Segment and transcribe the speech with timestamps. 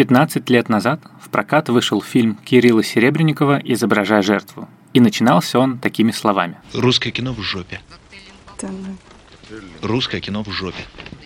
[0.00, 4.66] 15 лет назад в прокат вышел фильм Кирилла Серебренникова «Изображая жертву».
[4.94, 6.56] И начинался он такими словами.
[6.72, 7.82] Русское кино в жопе.
[9.82, 10.82] Русское кино в жопе.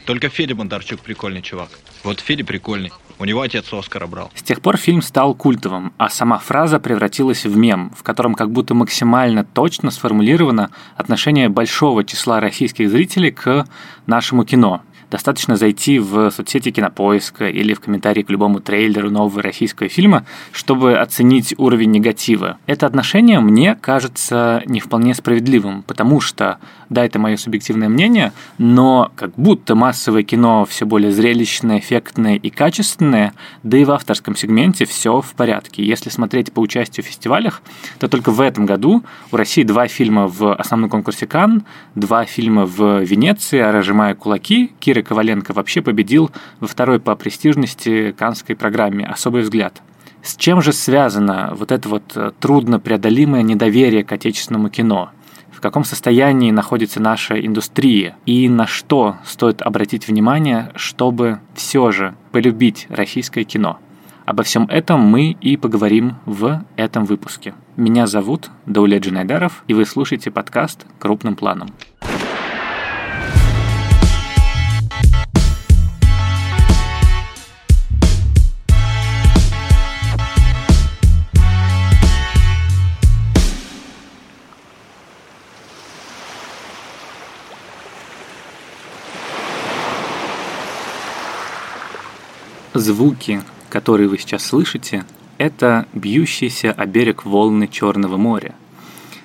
[0.07, 1.69] Только Федя Бондарчук прикольный чувак.
[2.03, 2.91] Вот Федя прикольный.
[3.21, 4.33] У него отец Оскара брал.
[4.35, 8.51] С тех пор фильм стал культовым, а сама фраза превратилась в мем, в котором как
[8.51, 13.69] будто максимально точно сформулировано отношение большого числа российских зрителей к
[14.07, 14.83] нашему кино–
[15.15, 20.99] Достаточно зайти в соцсети Кинопоиска или в комментарии к любому трейлеру нового российского фильма, чтобы
[20.99, 22.59] оценить уровень негатива.
[22.67, 29.13] Это отношение мне кажется не вполне справедливым, потому что, да, это мое субъективное мнение, но
[29.15, 34.85] как будто массовое кино все более зрелищное, эффектное и качественное, да и в авторском сегменте
[34.85, 35.85] все в порядке.
[35.85, 37.63] Если смотреть по участию в фестивалях,
[38.01, 41.63] то только в этом году у России два фильма в основном конкурсе Кан,
[41.95, 48.57] два фильма в Венеции, разжимая кулаки, Кира Коваленко вообще победил во второй по престижности канской
[48.57, 49.83] программе «Особый взгляд».
[50.23, 55.11] С чем же связано вот это вот э, трудно преодолимое недоверие к отечественному кино?
[55.53, 58.17] В каком состоянии находится наша индустрия?
[58.25, 63.79] И на что стоит обратить внимание, чтобы все же полюбить российское кино?
[64.25, 67.53] Обо всем этом мы и поговорим в этом выпуске.
[67.77, 71.69] Меня зовут Даулет Джинайдаров, и вы слушаете подкаст «Крупным планом».
[92.75, 95.05] Звуки, которые вы сейчас слышите,
[95.39, 98.57] это бьющиеся о берег волны Черного моря.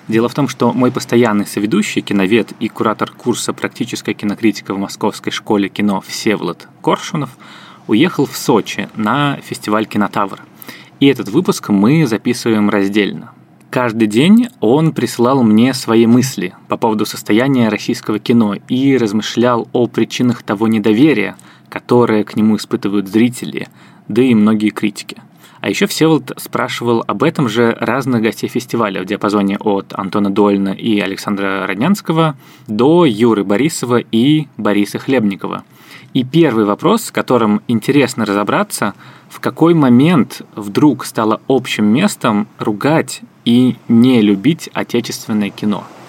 [0.06, 5.32] Дело в том, что мой постоянный соведущий, киновед и куратор курса «Практическая кинокритика» в Московской
[5.32, 7.30] школе кино Всеволод Коршунов
[7.88, 10.44] уехал в Сочи на фестиваль «Кинотавр».
[11.00, 13.32] И этот выпуск мы записываем раздельно.
[13.68, 19.88] Каждый день он присылал мне свои мысли по поводу состояния российского кино и размышлял о
[19.88, 21.36] причинах того недоверия,
[21.70, 23.68] которое к нему испытывают зрители,
[24.08, 25.16] да и многие критики.
[25.60, 30.70] А еще Всеволод спрашивал об этом же разных гостей фестиваля в диапазоне от Антона Дольна
[30.70, 32.34] и Александра Роднянского
[32.66, 35.64] до Юры Борисова и Бориса Хлебникова.
[36.12, 38.94] И первый вопрос, с которым интересно разобраться,
[39.28, 45.84] в какой момент вдруг стало общим местом ругать и не любить отечественное кино–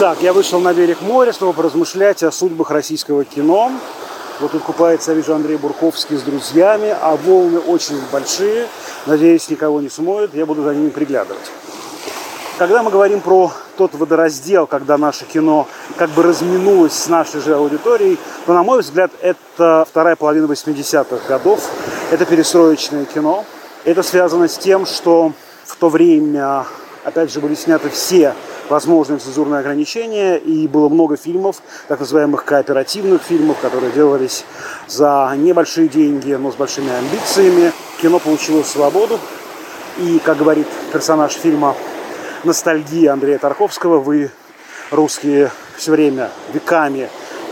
[0.00, 3.72] Итак, я вышел на берег моря, чтобы поразмышлять о судьбах российского кино.
[4.38, 8.68] Вот тут купается, я вижу, Андрей Бурковский с друзьями, а волны очень большие.
[9.06, 11.50] Надеюсь, никого не смоют, я буду за ними приглядывать.
[12.58, 15.66] Когда мы говорим про тот водораздел, когда наше кино
[15.96, 21.26] как бы разминулось с нашей же аудиторией, то, на мой взгляд, это вторая половина 80-х
[21.26, 21.68] годов.
[22.12, 23.44] Это перестроечное кино.
[23.84, 25.32] Это связано с тем, что
[25.64, 26.66] в то время,
[27.02, 28.36] опять же, были сняты все
[28.68, 34.44] возможные цензурные ограничения, и было много фильмов, так называемых кооперативных фильмов, которые делались
[34.86, 37.72] за небольшие деньги, но с большими амбициями.
[38.00, 39.18] Кино получило свободу,
[39.98, 41.74] и, как говорит персонаж фильма
[42.44, 44.30] «Ностальгия» Андрея Тарковского, вы,
[44.90, 47.08] русские, все время, веками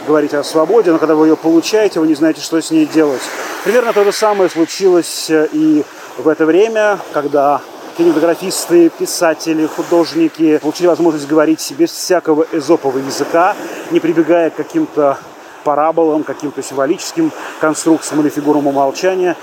[0.06, 3.22] говорите о свободе, но когда вы ее получаете, вы не знаете, что с ней делать.
[3.64, 5.84] Примерно то же самое случилось и
[6.16, 7.60] в это время, когда
[7.96, 13.56] кинематографисты, писатели, художники получили возможность говорить без всякого эзопового языка,
[13.90, 15.18] не прибегая к каким-то
[15.64, 19.36] параболам, каким-то символическим конструкциям или фигурам умолчания,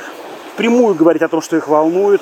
[0.55, 2.21] прямую говорить о том, что их волнует.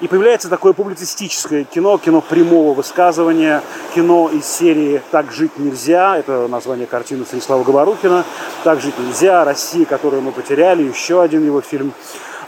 [0.00, 3.62] И появляется такое публицистическое кино, кино прямого высказывания,
[3.94, 8.24] кино из серии «Так жить нельзя», это название картины Станислава Говорухина,
[8.64, 11.92] «Так жить нельзя», «Россия, которую мы потеряли», еще один его фильм.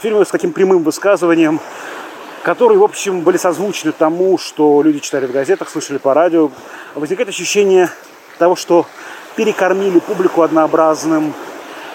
[0.01, 1.59] Фильмы с таким прямым высказыванием,
[2.43, 6.51] которые, в общем, были созвучны тому, что люди читали в газетах, слышали по радио,
[6.93, 7.89] возникает ощущение
[8.37, 8.85] того, что
[9.35, 11.33] перекормили публику однообразным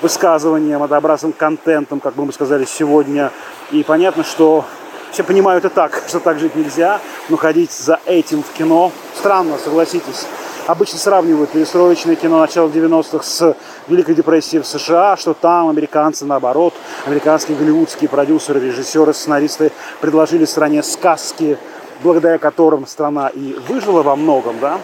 [0.00, 3.30] высказыванием, однообразным контентом, как бы мы сказали сегодня.
[3.70, 4.64] И понятно, что
[5.12, 9.58] все понимают и так, что так жить нельзя, но ходить за этим в кино странно,
[9.58, 10.26] согласитесь
[10.68, 13.56] обычно сравнивают перестроечное кино начала 90-х с
[13.88, 16.74] Великой депрессией в США, что там американцы, наоборот,
[17.06, 21.58] американские голливудские продюсеры, режиссеры, сценаристы предложили стране сказки,
[22.02, 24.78] благодаря которым страна и выжила во многом, да,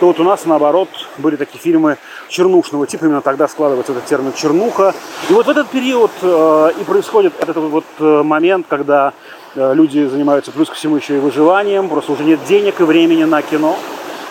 [0.00, 1.98] то вот у нас, наоборот, были такие фильмы
[2.28, 4.94] чернушного типа, именно тогда складывается этот термин чернуха.
[5.28, 9.12] И вот в этот период э, и происходит этот вот э, момент, когда
[9.54, 13.24] э, люди занимаются плюс ко всему еще и выживанием, просто уже нет денег и времени
[13.24, 13.76] на кино.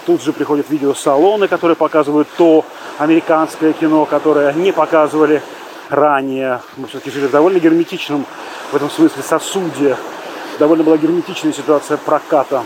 [0.08, 2.66] Тут же приходят видеосалоны, которые показывают то
[3.00, 5.42] американское кино, которое не показывали
[5.90, 6.62] ранее.
[6.78, 8.26] Мы все-таки жили в довольно герметичном
[8.72, 9.98] в этом смысле сосуде.
[10.60, 12.64] Довольно была герметичная ситуация проката.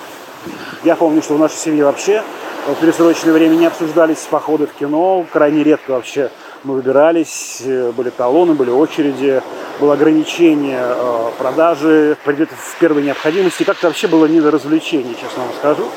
[0.83, 2.24] Я помню, что в нашей семье вообще
[2.68, 5.25] в пересрочное время не обсуждались походы в кино.
[5.31, 6.31] Крайне редко вообще
[6.63, 7.62] мы выбирались,
[7.95, 9.41] были талоны, были очереди,
[9.79, 13.63] было ограничение э, продажи предметов первой необходимости.
[13.63, 15.89] Как-то вообще было не до развлечений, честно вам скажу.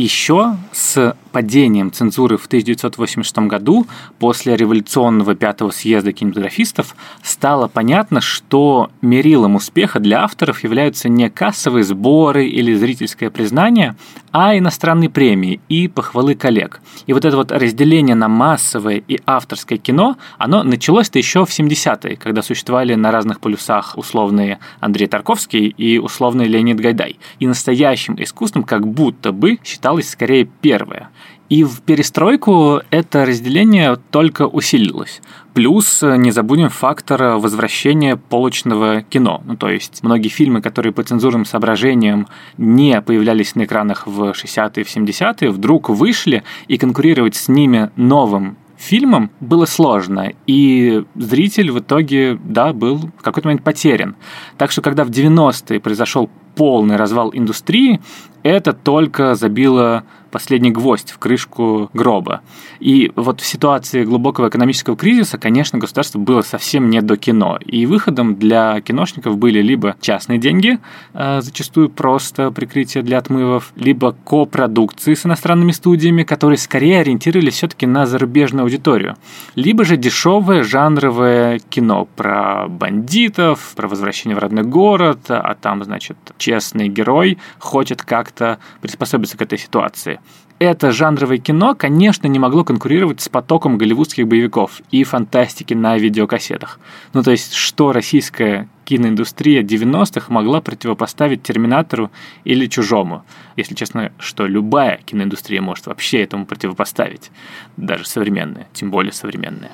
[0.00, 3.86] Еще с падением цензуры в 1986 году,
[4.18, 11.84] после революционного пятого съезда кинематографистов, стало понятно, что мерилом успеха для авторов являются не кассовые
[11.84, 13.94] сборы или зрительское признание,
[14.32, 16.80] а иностранные премии и похвалы коллег.
[17.06, 22.16] И вот это вот разделение на массовое и авторское кино, оно началось-то еще в 70-е,
[22.16, 27.18] когда существовали на разных полюсах условные Андрей Тарковский и условный Леонид Гайдай.
[27.38, 29.58] И настоящим искусством как будто бы
[29.90, 31.08] считалось скорее первое.
[31.48, 35.20] И в перестройку это разделение только усилилось.
[35.52, 39.42] Плюс э, не забудем фактор возвращения полочного кино.
[39.44, 44.84] Ну, то есть многие фильмы, которые по цензурным соображениям не появлялись на экранах в 60-е,
[44.84, 51.80] в 70-е, вдруг вышли, и конкурировать с ними новым фильмом было сложно, и зритель в
[51.80, 54.14] итоге, да, был в какой-то момент потерян.
[54.56, 58.02] Так что, когда в 90-е произошел полный развал индустрии,
[58.42, 62.40] это только забило последний гвоздь в крышку гроба.
[62.78, 67.58] И вот в ситуации глубокого экономического кризиса, конечно, государство было совсем не до кино.
[67.64, 70.78] И выходом для киношников были либо частные деньги,
[71.14, 77.86] э, зачастую просто прикрытие для отмывов, либо копродукции с иностранными студиями, которые скорее ориентировались все-таки
[77.86, 79.16] на зарубежную аудиторию,
[79.54, 86.16] либо же дешевое жанровое кино про бандитов, про возвращение в родной город, а там, значит,
[86.38, 90.19] честный герой хочет как-то приспособиться к этой ситуации
[90.60, 96.78] это жанровое кино, конечно, не могло конкурировать с потоком голливудских боевиков и фантастики на видеокассетах.
[97.14, 102.10] Ну, то есть, что российская киноиндустрия 90-х могла противопоставить «Терминатору»
[102.44, 103.24] или «Чужому».
[103.56, 107.30] Если честно, что любая киноиндустрия может вообще этому противопоставить.
[107.78, 109.70] Даже современная, тем более современная.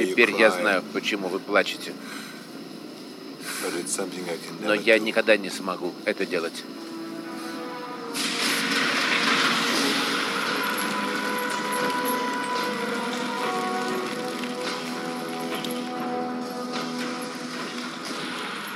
[0.00, 1.92] Теперь я знаю, почему вы плачете.
[4.64, 6.64] Но я никогда не смогу это делать.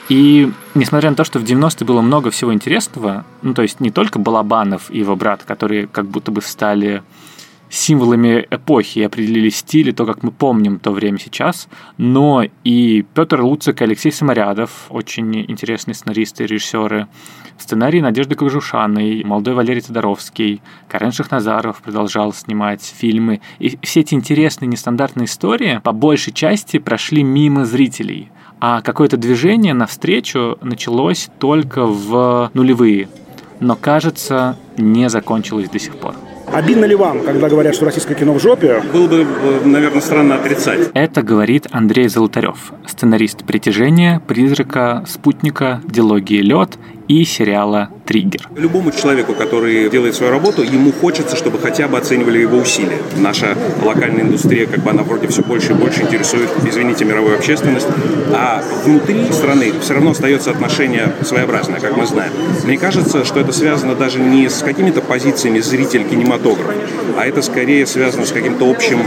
[0.09, 3.91] И несмотря на то, что в 90-е было много всего интересного, ну то есть не
[3.91, 7.03] только Балабанов и его брат, которые как будто бы стали
[7.69, 11.69] символами эпохи и определили стиль и то, как мы помним то время сейчас,
[11.99, 17.09] но и Петр Луцик и Алексей Самарядов, очень интересные сценаристы и режиссеры,
[17.59, 23.41] сценарий Надежды Кожушаной, молодой Валерий Тодоровский, Карен Шахназаров продолжал снимать фильмы.
[23.59, 28.31] И все эти интересные нестандартные истории по большей части прошли мимо зрителей
[28.61, 33.09] а какое-то движение навстречу началось только в нулевые,
[33.61, 36.15] но, кажется, не закончилось до сих пор.
[36.57, 38.83] Обидно ли вам, когда говорят, что российское кино в жопе?
[38.91, 39.27] Было бы,
[39.67, 40.89] наверное, странно отрицать.
[40.95, 48.49] Это говорит Андрей Золотарев, сценарист «Притяжения», «Призрака», «Спутника», «Дилогии лед» и сериала «Триггер».
[48.57, 52.99] Любому человеку, который делает свою работу, ему хочется, чтобы хотя бы оценивали его усилия.
[53.17, 57.87] Наша локальная индустрия, как бы она вроде все больше и больше интересует, извините, мировую общественность.
[58.33, 62.33] А внутри страны все равно остается отношение своеобразное, как мы знаем.
[62.65, 66.05] Мне кажется, что это связано даже не с какими-то позициями зритель
[66.47, 66.75] кинематограф,
[67.17, 69.01] а это скорее связано с каким-то общим,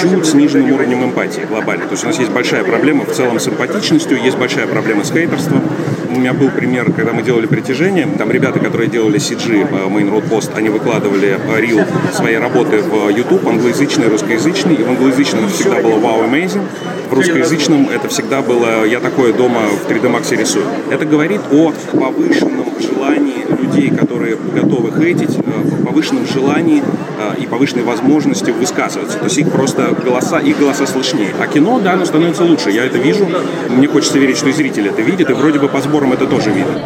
[0.00, 1.86] чуть сниженным уровнем эмпатии глобально.
[1.86, 5.12] То есть у нас есть большая проблема в целом с эмпатичностью, есть большая проблема с
[5.12, 5.62] хейтерством.
[6.10, 10.10] У меня был пример, когда мы делали притяжение, там ребята, которые делали CG по Main
[10.10, 11.80] Road Post, они выкладывали рил
[12.12, 16.66] своей работы в YouTube, англоязычный, русскоязычный, и в англоязычном это всегда было wow, amazing,
[17.08, 20.66] в русскоязычном это всегда было я такое дома в 3D Max рисую.
[20.90, 23.01] Это говорит о повышенном желании
[23.72, 29.18] людей, которые готовы хейтить, э, повышенном желании э, и повышенной возможности высказываться.
[29.18, 31.34] То есть их просто голоса, их голоса слышнее.
[31.40, 32.70] А кино, да, оно становится лучше.
[32.70, 33.26] Я это вижу.
[33.68, 36.50] Мне хочется верить, что и зритель это видит, и вроде бы по сборам это тоже
[36.50, 36.80] видно.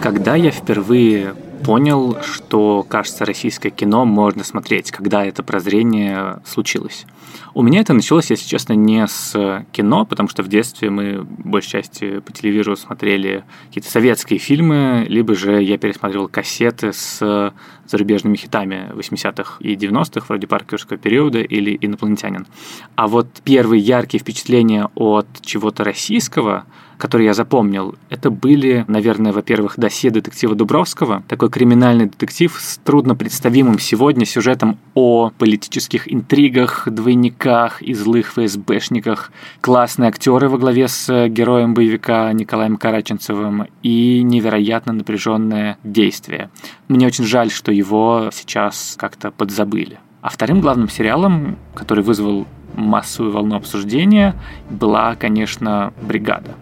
[0.00, 7.06] Когда я впервые понял, что, кажется, российское кино можно смотреть, когда это прозрение случилось.
[7.52, 11.70] У меня это началось, если честно, не с кино, потому что в детстве мы, большей
[11.70, 17.52] части, по телевизору смотрели какие-то советские фильмы, либо же я пересматривал кассеты с
[17.86, 22.46] зарубежными хитами 80-х и 90-х, вроде паркерского периода или «Инопланетянин».
[22.94, 26.66] А вот первые яркие впечатления от чего-то российского–
[27.00, 33.16] которые я запомнил, это были, наверное, во-первых, досье детектива Дубровского, такой криминальный детектив с трудно
[33.16, 41.28] представимым сегодня сюжетом о политических интригах, двойниках и злых ФСБшниках, классные актеры во главе с
[41.28, 46.50] героем боевика Николаем Караченцевым и невероятно напряженное действие.
[46.88, 49.98] Мне очень жаль, что его сейчас как-то подзабыли.
[50.20, 54.34] А вторым главным сериалом, который вызвал массовую волну обсуждения,
[54.68, 56.54] была, конечно, «Бригада».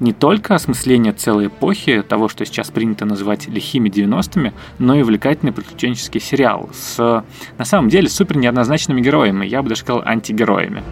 [0.00, 5.52] Не только осмысление целой эпохи, того, что сейчас принято называть лихими 90-ми, но и увлекательный
[5.52, 7.24] приключенческий сериал с,
[7.58, 10.82] на самом деле, супер неоднозначными героями, я бы даже сказал, антигероями.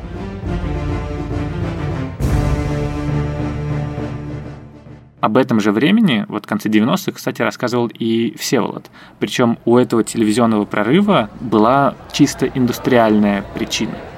[5.21, 8.91] Об этом же времени, вот в конце 90-х, кстати, рассказывал и Всеволод.
[9.21, 13.95] Причем у этого телевизионного прорыва была чисто индустриальная причина–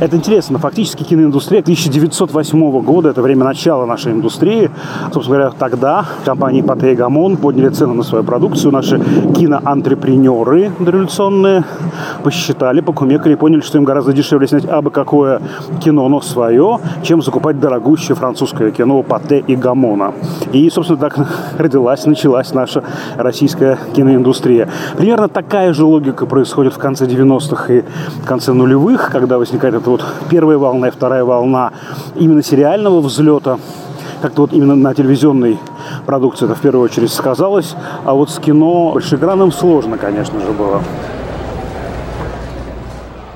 [0.00, 0.58] это интересно.
[0.58, 4.70] Фактически киноиндустрия 1908 года, это время начала нашей индустрии.
[5.12, 8.72] Собственно говоря, тогда компании Патэ и Гамон подняли цены на свою продукцию.
[8.72, 11.64] Наши киноантрепренеры дореволюционные
[12.22, 15.40] посчитали, покумекали поняли, что им гораздо дешевле снять абы какое
[15.82, 20.14] кино, но свое, чем закупать дорогущее французское кино Патэ и Гамона.
[20.52, 21.18] И, собственно, так
[21.58, 22.82] родилась, началась наша
[23.16, 24.68] российская киноиндустрия.
[24.96, 27.84] Примерно такая же логика происходит в конце 90-х и
[28.24, 31.72] конце нулевых, когда возникает это вот первая волна и вторая волна
[32.14, 33.58] именно сериального взлета,
[34.22, 35.58] как-то вот именно на телевизионной
[36.06, 40.82] продукции это в первую очередь сказалось, а вот с кино большеэкранным сложно, конечно же, было.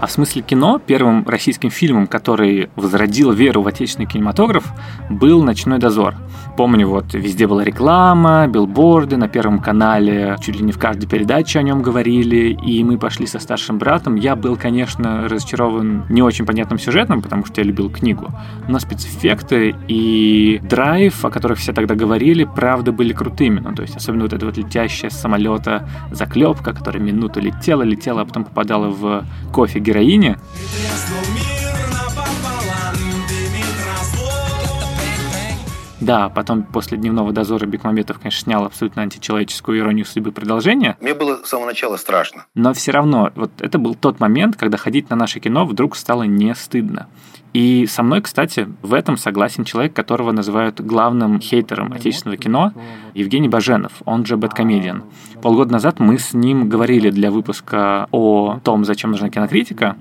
[0.01, 4.65] А в смысле кино первым российским фильмом, который возродил веру в отечественный кинематограф,
[5.11, 6.15] был «Ночной дозор».
[6.57, 11.61] Помню, вот везде была реклама, билборды, на Первом канале чуть ли не в каждой передаче
[11.61, 14.17] о нем говорили, и мы пошли со старшим братом.
[14.17, 18.29] Я был, конечно, разочарован не очень понятным сюжетом, потому что я любил книгу,
[18.67, 23.61] но спецэффекты и драйв, о которых все тогда говорили, правда были крутыми.
[23.61, 28.23] Ну, то есть, особенно вот эта вот летящая с самолета заклепка, которая минуту летела, летела,
[28.23, 30.37] а потом попадала в кофе героине.
[36.01, 40.97] Да, потом после дневного дозора Бекмаметов, конечно, снял абсолютно античеловеческую иронию судьбы продолжения.
[41.01, 42.47] Мне было с самого начала страшно.
[42.55, 46.23] Но все равно, вот это был тот момент, когда ходить на наше кино вдруг стало
[46.23, 47.09] не стыдно.
[47.55, 52.73] И со мной, кстати, в этом согласен человек, которого называют главным хейтером отечественного кино,
[53.15, 55.05] Евгений Баженов, он же Бэткомедиан.
[55.43, 59.97] Полгода назад мы с ним говорили для выпуска о том, зачем нужна кинокритика.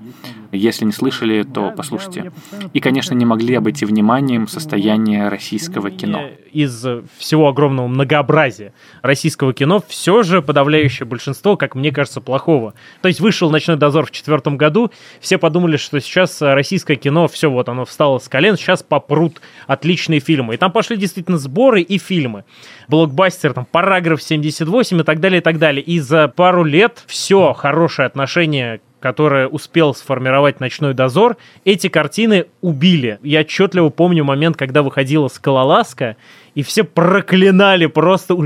[0.50, 2.32] Если не слышали, то послушайте.
[2.72, 6.22] И, конечно, не могли обойти вниманием состояние российского кино.
[6.52, 6.86] Из
[7.18, 12.72] всего огромного многообразия российского кино все же подавляющее большинство, как мне кажется, плохого.
[13.02, 14.90] То есть вышел «Ночной дозор» в четвертом году,
[15.20, 20.20] все подумали, что сейчас российское кино, все вот оно встало с колен, сейчас попрут отличные
[20.20, 20.54] фильмы.
[20.54, 22.44] И там пошли действительно сборы и фильмы.
[22.88, 25.82] Блокбастер, там, параграф 78 и так далее, и так далее.
[25.82, 33.18] И за пару лет все хорошее отношение которое успел сформировать «Ночной дозор», эти картины убили.
[33.22, 36.16] Я отчетливо помню момент, когда выходила «Скалолазка»,
[36.54, 38.36] и все проклинали просто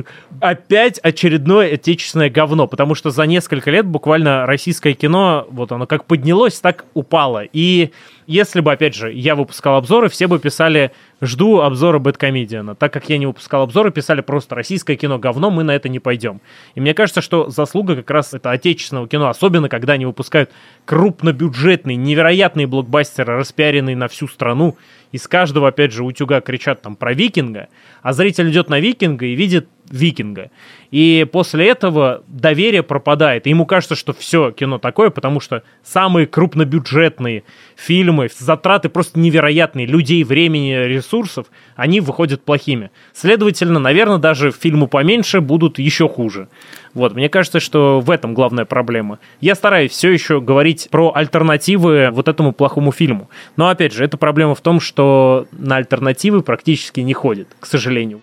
[0.41, 6.05] опять очередное отечественное говно, потому что за несколько лет буквально российское кино, вот оно как
[6.05, 7.43] поднялось, так упало.
[7.51, 7.91] И
[8.27, 12.75] если бы, опять же, я выпускал обзоры, все бы писали «жду обзора Бэткомедиана».
[12.75, 15.99] Так как я не выпускал обзоры, писали просто «российское кино говно, мы на это не
[15.99, 16.41] пойдем».
[16.75, 20.51] И мне кажется, что заслуга как раз это отечественного кино, особенно когда они выпускают
[20.85, 24.77] крупнобюджетные, невероятные блокбастеры, распиаренные на всю страну,
[25.13, 27.69] из каждого, опять же, утюга кричат там про викинга,
[28.03, 30.51] а зритель идет на викинга и видит викинга.
[30.91, 33.47] И после этого доверие пропадает.
[33.47, 37.45] И ему кажется, что все кино такое, потому что самые крупнобюджетные
[37.77, 41.47] фильмы, затраты просто невероятные, людей, времени, ресурсов,
[41.77, 42.91] они выходят плохими.
[43.13, 46.49] Следовательно, наверное, даже фильмы поменьше будут еще хуже.
[46.95, 49.19] Вот, мне кажется, что в этом главная проблема.
[49.41, 53.31] Я стараюсь все еще говорить про альтернативы вот этому плохому фильму.
[53.57, 58.23] Но, опять же, эта проблема в том, что на альтернативы практически не ходит, к сожалению.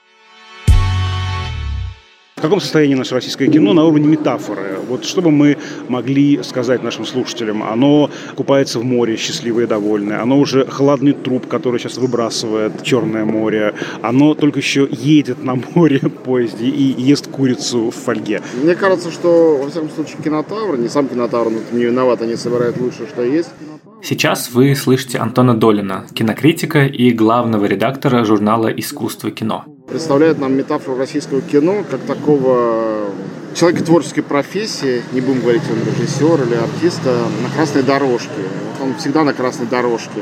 [2.39, 4.77] В каком состоянии наше российское кино на уровне метафоры?
[4.87, 5.57] Вот что бы мы
[5.89, 7.63] могли сказать нашим слушателям?
[7.63, 10.21] Оно купается в море, счастливое и довольное.
[10.21, 13.73] Оно уже холодный труп, который сейчас выбрасывает Черное море.
[14.01, 18.41] Оно только еще едет на море в поезде и ест курицу в фольге.
[18.63, 22.77] Мне кажется, что, во всяком случае, кинотавр, не сам кинотавр, но не виноват, они собирают
[22.77, 23.49] лучше, что есть.
[24.01, 30.97] Сейчас вы слышите Антона Долина, кинокритика и главного редактора журнала «Искусство кино» представляет нам метафору
[30.97, 33.09] российского кино как такого
[33.55, 38.29] человека творческой профессии, не будем говорить, он режиссер или артиста, на красной дорожке.
[38.81, 40.21] Он всегда на красной дорожке.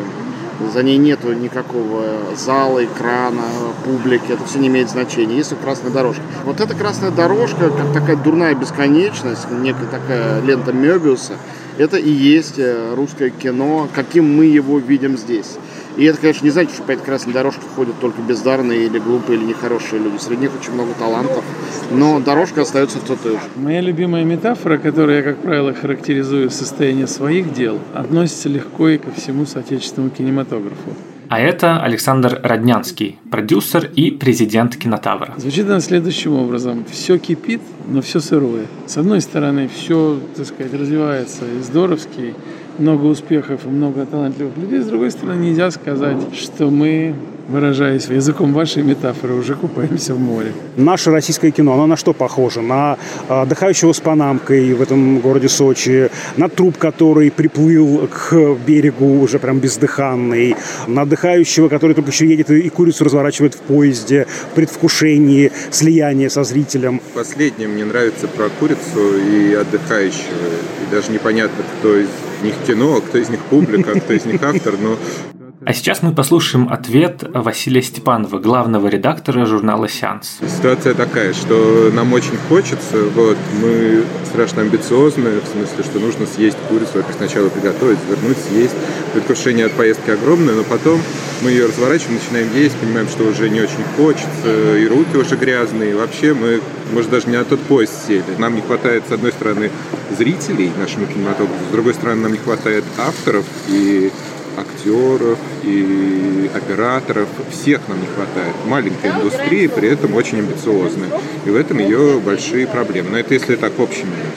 [0.74, 2.04] За ней нету никакого
[2.36, 3.44] зала, экрана,
[3.86, 4.32] публики.
[4.32, 5.36] Это все не имеет значения.
[5.36, 6.24] Есть красная дорожка.
[6.46, 11.34] Вот эта красная дорожка, как такая дурная бесконечность, некая такая лента Мебиуса,
[11.78, 15.58] это и есть э, русское кино, каким мы его видим здесь.
[15.98, 19.40] И это, конечно, не значит, что по этой красной дорожке ходят только бездарные или глупые,
[19.40, 20.18] или нехорошие люди.
[20.18, 21.44] Среди них очень много талантов,
[21.92, 23.40] но дорожка остается все той же.
[23.56, 29.12] Моя любимая метафора, которую я, как правило, характеризую состояние своих дел, относится легко и ко
[29.12, 30.94] всему соотечественному кинематографу.
[31.30, 35.34] А это Александр Роднянский, продюсер и президент Кинотавра.
[35.38, 36.86] Звучит она следующим образом.
[36.90, 38.68] Все кипит, но все сырое.
[38.86, 42.34] С одной стороны, все, так сказать, развивается и здоровски,
[42.80, 44.80] много успехов и много талантливых людей.
[44.80, 47.16] С другой стороны, нельзя сказать, что мы
[47.48, 50.52] выражаясь языком вашей метафоры, уже купаемся в море.
[50.76, 52.62] Наше российское кино, оно на что похоже?
[52.62, 52.98] На
[53.30, 59.40] а, отдыхающего с панамкой в этом городе Сочи, на труп, который приплыл к берегу уже
[59.40, 60.56] прям бездыханный,
[60.88, 66.44] на отдыхающего, который только еще едет и курицу разворачивает в поезде в предвкушении слияния со
[66.44, 67.02] зрителем.
[67.14, 70.18] Последнее мне нравится про курицу и отдыхающего.
[70.84, 72.10] И даже непонятно, кто из
[72.44, 74.98] них кино, кто из них публика, кто из них автор, но
[75.68, 80.38] а сейчас мы послушаем ответ Василия Степанова, главного редактора журнала «Сеанс».
[80.48, 86.56] Ситуация такая, что нам очень хочется, вот, мы страшно амбициозны, в смысле, что нужно съесть
[86.70, 88.76] курицу, это сначала приготовить, вернуть, съесть.
[89.12, 91.02] Предвкушение от поездки огромное, но потом
[91.42, 95.92] мы ее разворачиваем, начинаем есть, понимаем, что уже не очень хочется, и руки уже грязные,
[95.92, 96.62] и вообще мы,
[96.94, 98.24] может, даже не на тот поезд сели.
[98.38, 99.70] Нам не хватает, с одной стороны,
[100.18, 104.14] зрителей нашему кинематографу, с другой стороны, нам не хватает авторов и
[104.58, 107.30] актеров и операторов.
[107.52, 108.56] Всех нам не хватает.
[108.66, 111.10] Маленькая индустрия, при этом очень амбициозная.
[111.46, 113.12] И в этом ее большие проблемы.
[113.12, 113.74] Но это если так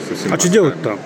[0.07, 0.33] совсем.
[0.33, 0.97] А что делать-то?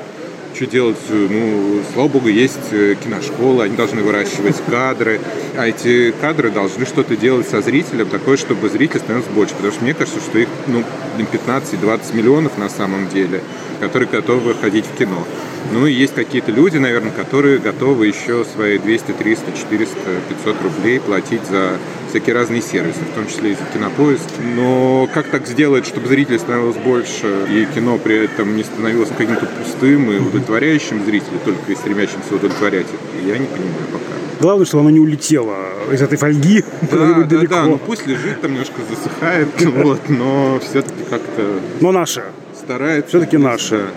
[0.55, 0.97] Что делать?
[1.09, 5.19] Ну, слава богу, есть э, киношколы, они должны выращивать кадры,
[5.57, 9.53] а эти кадры должны что-то делать со зрителем, такое, чтобы зрителей становилось больше.
[9.55, 10.83] Потому что мне кажется, что их ну,
[11.17, 13.41] 15-20 миллионов на самом деле,
[13.81, 15.25] которые готовы ходить в кино.
[15.73, 19.95] Ну и есть какие-то люди, наверное, которые готовы еще свои 200, 300, 400,
[20.29, 21.77] 500 рублей платить за
[22.15, 24.23] всякие разные сервисы, в том числе и кинопоиск.
[24.55, 29.45] Но как так сделать, чтобы зрителей становилось больше, и кино при этом не становилось каким-то
[29.45, 34.39] пустым и удовлетворяющим зрителя, только и стремящимся удовлетворять их, я не понимаю пока.
[34.39, 35.57] Главное, чтобы оно не улетело
[35.91, 37.53] из этой фольги да, да, далеко.
[37.53, 41.59] Да, ну пусть лежит, там немножко засыхает, вот, но все-таки как-то...
[41.81, 42.23] Но наше.
[42.57, 43.09] Старается.
[43.09, 43.87] Все-таки наше.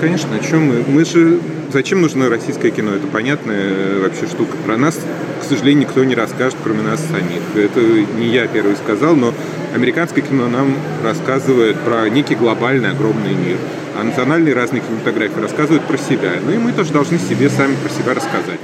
[0.00, 0.84] Конечно, о чем мы?
[0.88, 1.38] Мы же...
[1.72, 2.92] Зачем нужно российское кино?
[2.92, 4.56] Это понятная э, вообще штука.
[4.64, 4.98] Про нас,
[5.40, 7.42] к сожалению, никто не расскажет, кроме нас самих.
[7.56, 9.34] Это не я первый сказал, но
[9.74, 13.56] американское кино нам рассказывает про некий глобальный огромный мир.
[13.98, 16.32] А национальные разные кинематографии рассказывают про себя.
[16.44, 18.60] Ну и мы тоже должны себе сами про себя рассказать.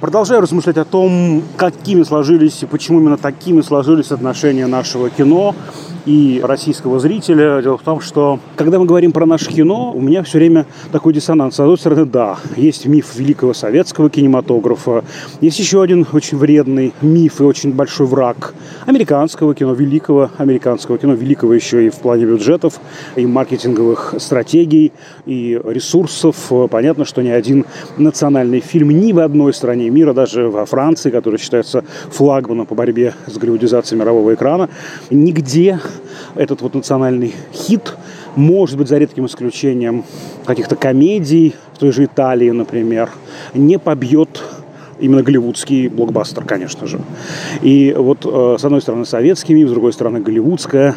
[0.00, 5.56] Продолжаю размышлять о том, какими сложились и почему именно такими сложились отношения нашего кино
[6.08, 7.60] и российского зрителя.
[7.60, 11.12] Дело в том, что когда мы говорим про наше кино, у меня все время такой
[11.12, 11.56] диссонанс.
[11.56, 15.04] С одной стороны, да, есть миф великого советского кинематографа,
[15.42, 18.54] есть еще один очень вредный миф и очень большой враг
[18.86, 22.80] американского кино, великого американского кино, великого еще и в плане бюджетов,
[23.16, 24.92] и маркетинговых стратегий,
[25.26, 26.36] и ресурсов.
[26.70, 27.66] Понятно, что ни один
[27.98, 33.12] национальный фильм ни в одной стране мира, даже во Франции, которая считается флагманом по борьбе
[33.26, 34.70] с голливудизацией мирового экрана,
[35.10, 35.80] нигде
[36.34, 37.96] этот вот национальный хит,
[38.36, 40.04] может быть, за редким исключением
[40.44, 43.10] каких-то комедий, в той же Италии, например,
[43.54, 44.42] не побьет
[45.00, 47.00] именно голливудский блокбастер, конечно же.
[47.62, 50.96] И вот э, с одной стороны советский миф, с другой стороны голливудское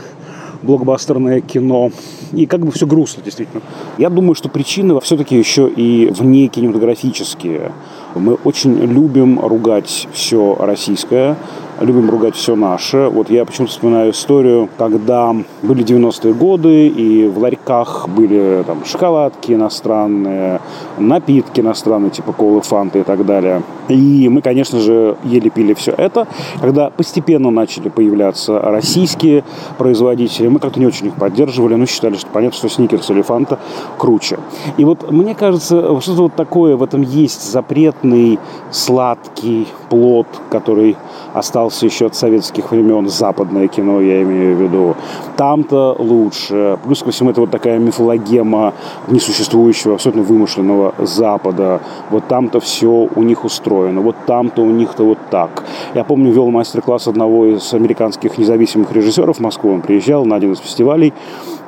[0.61, 1.91] блокбастерное кино.
[2.33, 3.61] И как бы все грустно, действительно.
[3.97, 7.71] Я думаю, что причины все-таки еще и вне кинематографические.
[8.15, 11.37] Мы очень любим ругать все российское,
[11.81, 13.09] любим ругать все наше.
[13.11, 19.53] Вот я почему-то вспоминаю историю, когда были 90-е годы, и в ларьках были там шоколадки
[19.53, 20.61] иностранные,
[20.97, 23.63] напитки иностранные, типа колы, фанты и так далее.
[23.89, 26.27] И мы, конечно же, ели, пили все это.
[26.61, 29.43] Когда постепенно начали появляться российские
[29.77, 33.59] производители, мы как-то не очень их поддерживали, но считали, что понятно, что сникерс или фанта
[33.97, 34.39] круче.
[34.77, 38.39] И вот мне кажется, что-то вот такое в этом есть запретный,
[38.71, 40.95] сладкий плод, который
[41.33, 44.95] остался остался еще от советских времен, западное кино, я имею в виду.
[45.37, 46.77] Там-то лучше.
[46.83, 48.73] Плюс ко всему это вот такая мифологема
[49.07, 51.79] несуществующего, абсолютно вымышленного Запада.
[52.09, 54.01] Вот там-то все у них устроено.
[54.01, 55.63] Вот там-то у них-то вот так.
[55.95, 59.71] Я помню, вел мастер-класс одного из американских независимых режиссеров в Москву.
[59.71, 61.13] Он приезжал на один из фестивалей.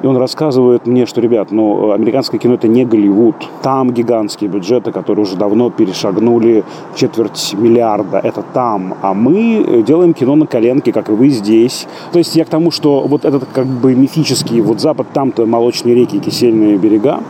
[0.04, 3.36] И он рассказывает мне, что, ребят, ну, американское кино это не Голливуд.
[3.62, 8.20] Там гигантские бюджеты, которые уже давно перешагнули четверть миллиарда.
[8.20, 8.96] Это там.
[9.02, 11.88] А мы делаем кино на коленке, как и вы здесь.
[12.12, 15.96] То есть я к тому, что вот этот как бы мифический вот Запад, там-то молочные
[15.96, 17.22] реки, кисельные берега,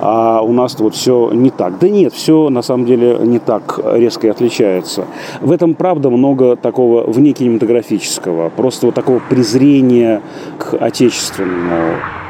[0.00, 1.78] а у нас вот все не так.
[1.78, 5.04] Да нет, все на самом деле не так резко и отличается.
[5.42, 10.22] В этом, правда, много такого вне кинематографического, просто вот такого презрения
[10.56, 12.21] к отечественному.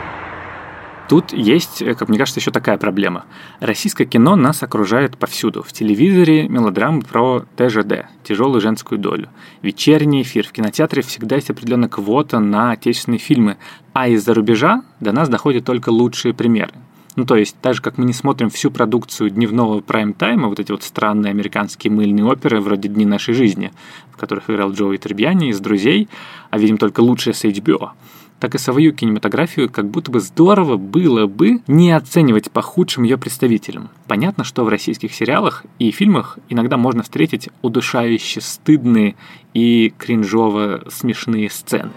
[1.12, 3.26] Тут есть, как мне кажется, еще такая проблема.
[3.60, 5.62] Российское кино нас окружает повсюду.
[5.62, 9.28] В телевизоре мелодрамы про ТЖД, тяжелую женскую долю.
[9.60, 10.46] Вечерний эфир.
[10.48, 13.58] В кинотеатре всегда есть определенная квота на отечественные фильмы.
[13.92, 16.72] А из-за рубежа до нас доходят только лучшие примеры.
[17.14, 20.72] Ну, то есть, так же, как мы не смотрим всю продукцию дневного прайм-тайма, вот эти
[20.72, 23.70] вот странные американские мыльные оперы вроде «Дни нашей жизни»,
[24.10, 26.08] в которых играл Джоуи Требьяни из «Друзей»,
[26.48, 27.90] а видим только лучшее с HBO–
[28.42, 33.16] так и свою кинематографию как будто бы здорово было бы не оценивать по худшим ее
[33.16, 33.88] представителям.
[34.08, 39.14] Понятно, что в российских сериалах и фильмах иногда можно встретить удушающе стыдные
[39.54, 41.92] и кринжово смешные сцены.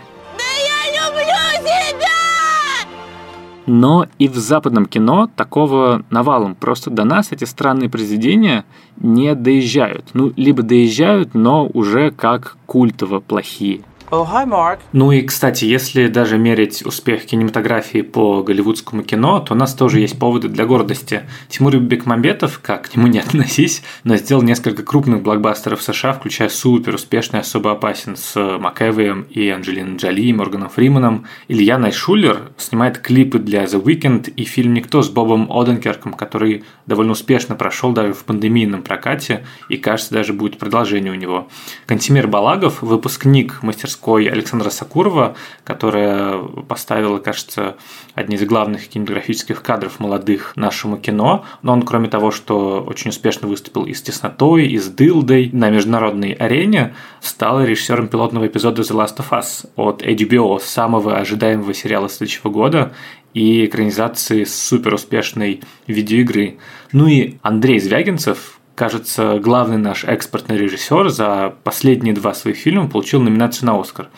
[3.65, 6.53] Но и в западном кино такого навалом.
[6.53, 8.65] Просто до нас эти странные произведения
[8.97, 10.05] не доезжают.
[10.13, 13.81] Ну, либо доезжают, но уже как культово плохие.
[14.11, 14.77] Oh, hi, Mark.
[14.93, 19.99] Ну и, кстати, если даже мерить успех кинематографии по голливудскому кино, то у нас тоже
[19.99, 21.23] есть поводы для гордости.
[21.49, 26.93] Тимур Бекмамбетов, как к нему не относись, но сделал несколько крупных блокбастеров США, включая супер
[26.93, 31.25] успешный «Особо опасен» с МакЭвием и Анджелиной Джоли, и Морганом Фриманом.
[31.47, 37.13] Илья Найшулер снимает клипы для The Weeknd и фильм «Никто» с Бобом Оденкерком, который довольно
[37.13, 41.47] успешно прошел даже в пандемийном прокате и, кажется, даже будет продолжение у него.
[41.87, 47.75] Кантимир Балагов, выпускник мастерской мастерской Александра Сакурова, которая поставила, кажется,
[48.13, 51.45] одни из главных кинематографических кадров молодых нашему кино.
[51.61, 55.69] Но он, кроме того, что очень успешно выступил и с «Теснотой», и с «Дылдой» на
[55.69, 62.09] международной арене, стал режиссером пилотного эпизода «The Last of Us» от HBO, самого ожидаемого сериала
[62.09, 62.93] следующего года,
[63.33, 66.57] и экранизации супер успешной видеоигры.
[66.93, 73.21] Ну и Андрей Звягинцев, кажется, главный наш экспортный режиссер за последние два своих фильма получил
[73.21, 74.09] номинацию на Оскар.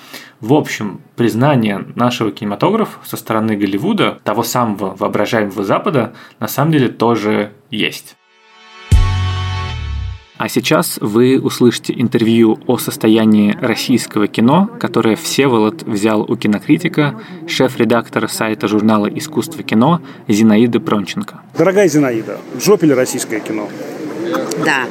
[0.41, 6.89] В общем, признание нашего кинематографа со стороны Голливуда, того самого воображаемого Запада, на самом деле
[6.89, 8.15] тоже есть.
[10.37, 18.27] А сейчас вы услышите интервью о состоянии российского кино, которое Всеволод взял у кинокритика, шеф-редактора
[18.27, 21.41] сайта журнала «Искусство кино» Зинаиды Пронченко.
[21.57, 23.67] Дорогая Зинаида, в жопе ли российское кино?
[24.65, 24.85] Да.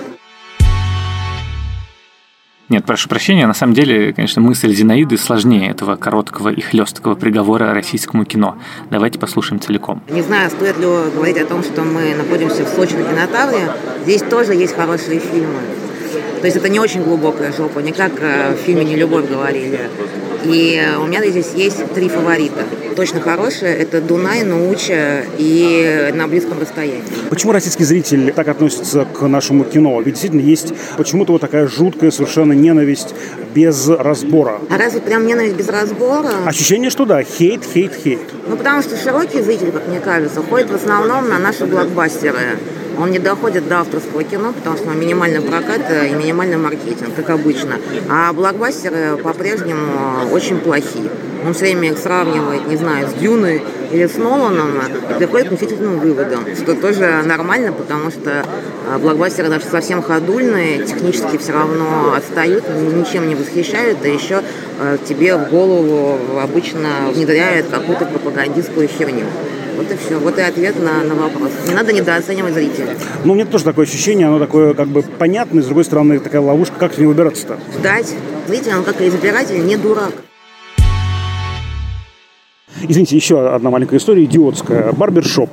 [2.68, 7.72] Нет, прошу прощения, на самом деле, конечно, мысль Зинаиды сложнее этого короткого и хлесткого приговора
[7.72, 8.58] российскому кино.
[8.90, 10.02] Давайте послушаем целиком.
[10.10, 13.70] Не знаю, стоит ли говорить о том, что мы находимся в Сочи на кинотавре.
[14.02, 15.60] Здесь тоже есть хорошие фильмы.
[16.40, 19.88] То есть это не очень глубокая жопа, не как э, в фильме «Не любовь» говорили.
[20.44, 22.64] И у меня здесь есть три фаворита.
[22.94, 23.76] Точно хорошие.
[23.76, 27.02] Это Дунай, Науча и на близком расстоянии.
[27.28, 30.00] Почему российский зритель так относится к нашему кино?
[30.00, 33.14] Ведь действительно есть почему-то вот такая жуткая совершенно ненависть
[33.54, 34.60] без разбора.
[34.70, 36.30] А разве прям ненависть без разбора?
[36.46, 38.20] Ощущение, что да, хейт, хейт, хейт.
[38.48, 42.58] Ну, потому что широкий зритель, как мне кажется, ходит в основном на наши блокбастеры.
[42.98, 47.74] Он не доходит до авторского кино, потому что минимальный прокат и минимальный маркетинг, как обычно.
[48.08, 51.10] А блокбастеры по-прежнему очень плохие.
[51.46, 54.72] Он все время их сравнивает, не знаю, с Дюной или с Ноланом
[55.10, 58.44] и приходит к мучительным выводам, что тоже нормально, потому что
[58.88, 64.42] а, блокбастеры даже совсем ходульные, технически все равно отстают, ничем не восхищают, да еще
[64.80, 69.26] а, тебе в голову обычно внедряют какую-то пропагандистскую херню.
[69.76, 70.18] Вот и все.
[70.18, 71.50] Вот и ответ на, на вопрос.
[71.68, 72.96] Не надо недооценивать зрителя.
[73.24, 76.74] Ну, мне тоже такое ощущение, оно такое как бы понятное, с другой стороны, такая ловушка.
[76.78, 77.58] Как не выбираться-то?
[77.78, 78.14] Ждать.
[78.48, 80.12] Зритель, он как избиратель, не дурак.
[82.88, 84.92] Извините, еще одна маленькая история, идиотская.
[84.92, 85.50] Барбершоп.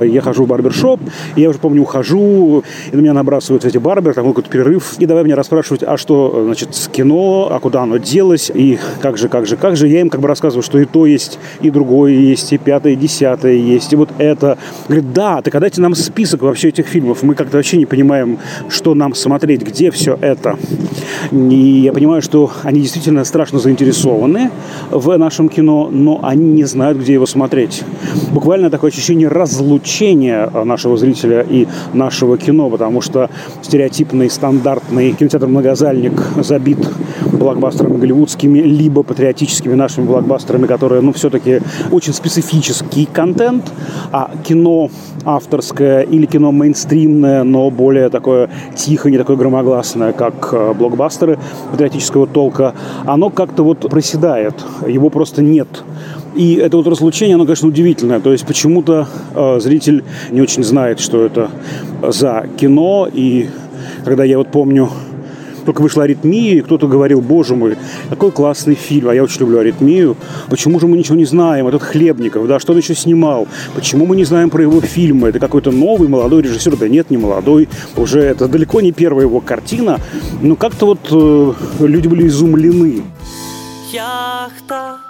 [0.00, 1.00] Я хожу в барбершоп,
[1.36, 5.24] я уже помню, ухожу, и на меня набрасываются эти барберы, там какой-то перерыв, и давай
[5.24, 9.46] меня расспрашивать, а что, значит, с кино, а куда оно делось, и как же, как
[9.46, 9.88] же, как же.
[9.88, 12.96] Я им как бы рассказываю, что и то есть, и другое есть, и пятое, и
[12.96, 14.58] десятое есть, и вот это.
[14.86, 17.22] Говорит, да, так дайте нам список вообще этих фильмов.
[17.22, 20.58] Мы как-то вообще не понимаем, что нам смотреть, где все это.
[21.32, 24.50] И я понимаю, что они действительно страшно заинтересованы
[24.90, 27.82] в нашем кино, но они не знают, где его смотреть.
[28.32, 29.28] Буквально такое ощущение
[29.88, 33.30] разлучения нашего зрителя и нашего кино, потому что
[33.62, 36.78] стереотипный, стандартный кинотеатр-многозальник забит
[37.32, 43.64] блокбастерами голливудскими, либо патриотическими нашими блокбастерами, которые, ну, все-таки очень специфический контент,
[44.12, 44.90] а кино
[45.24, 51.38] авторское или кино мейнстримное, но более такое тихо, не такое громогласное, как э, блокбастеры
[51.70, 52.74] патриотического толка,
[53.06, 54.54] оно как-то вот проседает,
[54.86, 55.68] его просто нет.
[56.38, 58.20] И это вот разлучение, оно, конечно, удивительное.
[58.20, 61.50] То есть почему-то э, зритель не очень знает, что это
[62.00, 63.08] за кино.
[63.12, 63.48] И
[64.04, 64.88] когда я вот помню
[65.64, 67.76] только вышла «Аритмия», и кто-то говорил, боже мой,
[68.08, 70.16] какой классный фильм, а я очень люблю «Аритмию»,
[70.48, 74.16] почему же мы ничего не знаем, этот Хлебников, да, что он еще снимал, почему мы
[74.16, 78.20] не знаем про его фильмы, это какой-то новый молодой режиссер, да нет, не молодой, уже
[78.20, 80.00] это далеко не первая его картина,
[80.40, 83.02] но как-то вот э, люди были изумлены.
[83.92, 85.00] Яхта,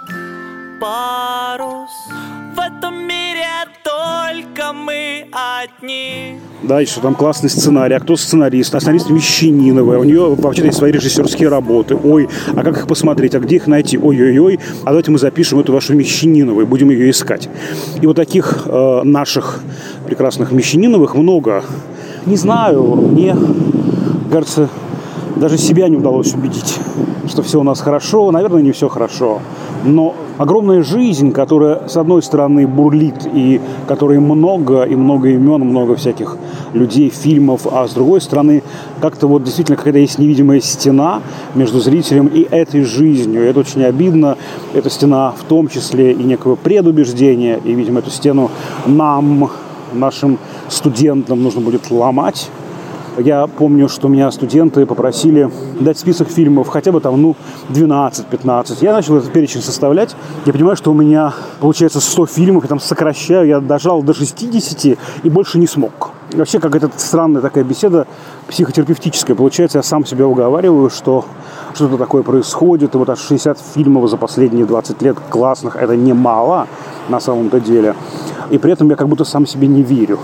[0.79, 1.91] парус,
[2.55, 3.45] в этом мире
[3.83, 6.39] только мы одни.
[6.63, 7.95] Да, еще там классный сценарий.
[7.95, 8.73] А кто сценарист?
[8.75, 9.99] А сценарист Мещаниновая.
[9.99, 11.95] У нее вообще-то есть свои режиссерские работы.
[11.95, 13.35] Ой, а как их посмотреть?
[13.35, 13.97] А где их найти?
[13.97, 14.59] Ой-ой-ой.
[14.83, 17.49] А давайте мы запишем эту вашу Мещанинову и будем ее искать.
[18.01, 19.61] И вот таких э, наших
[20.05, 21.63] прекрасных Мещаниновых много.
[22.25, 23.35] Не знаю, мне
[24.31, 24.69] кажется,
[25.35, 26.77] даже себя не удалось убедить,
[27.27, 28.29] что все у нас хорошо.
[28.31, 29.41] Наверное, не все хорошо.
[29.83, 35.95] Но огромная жизнь, которая, с одной стороны, бурлит, и которой много, и много имен, много
[35.95, 36.37] всяких
[36.73, 38.63] людей, фильмов, а с другой стороны,
[39.01, 41.21] как-то вот действительно какая-то есть невидимая стена
[41.55, 43.43] между зрителем и этой жизнью.
[43.43, 44.37] И это очень обидно.
[44.73, 48.51] Эта стена в том числе и некого предубеждения, и, видимо, эту стену
[48.85, 49.49] нам,
[49.93, 50.37] нашим
[50.67, 52.49] студентам нужно будет ломать
[53.17, 57.35] я помню, что меня студенты попросили дать список фильмов, хотя бы там, ну,
[57.69, 58.77] 12-15.
[58.81, 60.15] Я начал этот перечень составлять.
[60.45, 64.97] Я понимаю, что у меня получается 100 фильмов, я там сокращаю, я дожал до 60
[65.23, 66.11] и больше не смог.
[66.33, 68.05] Вообще, как эта странная такая беседа
[68.47, 69.35] психотерапевтическая.
[69.35, 71.25] Получается, я сам себя уговариваю, что
[71.73, 76.67] что-то такое происходит, и вот аж 60 фильмов за последние 20 лет классных, это немало
[77.09, 77.95] на самом-то деле.
[78.51, 80.19] И при этом я как будто сам себе не верю.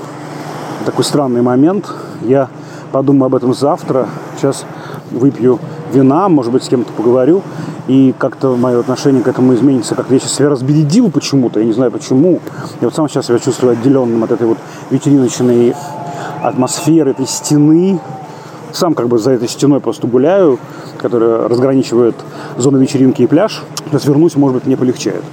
[0.86, 1.91] Такой странный момент.
[2.21, 2.48] Я
[2.91, 4.08] подумаю об этом завтра.
[4.38, 4.65] Сейчас
[5.10, 5.60] выпью
[5.91, 7.41] вина, может быть, с кем-то поговорю.
[7.88, 9.95] И как-то мое отношение к этому изменится.
[9.95, 12.39] Как-то я сейчас себя разбередил почему-то, я не знаю почему.
[12.82, 14.60] Я вот сам сейчас себя чувствую отделенным от этой вот
[14.91, 15.76] вечериночной
[16.43, 18.00] атмосферы, этой стены.
[18.71, 20.60] Сам как бы за этой стеной просто гуляю,
[21.00, 22.15] которая разграничивает
[22.58, 23.63] зону вечеринки и пляж.
[23.89, 25.24] Сейчас вернусь, может быть, мне полегчает.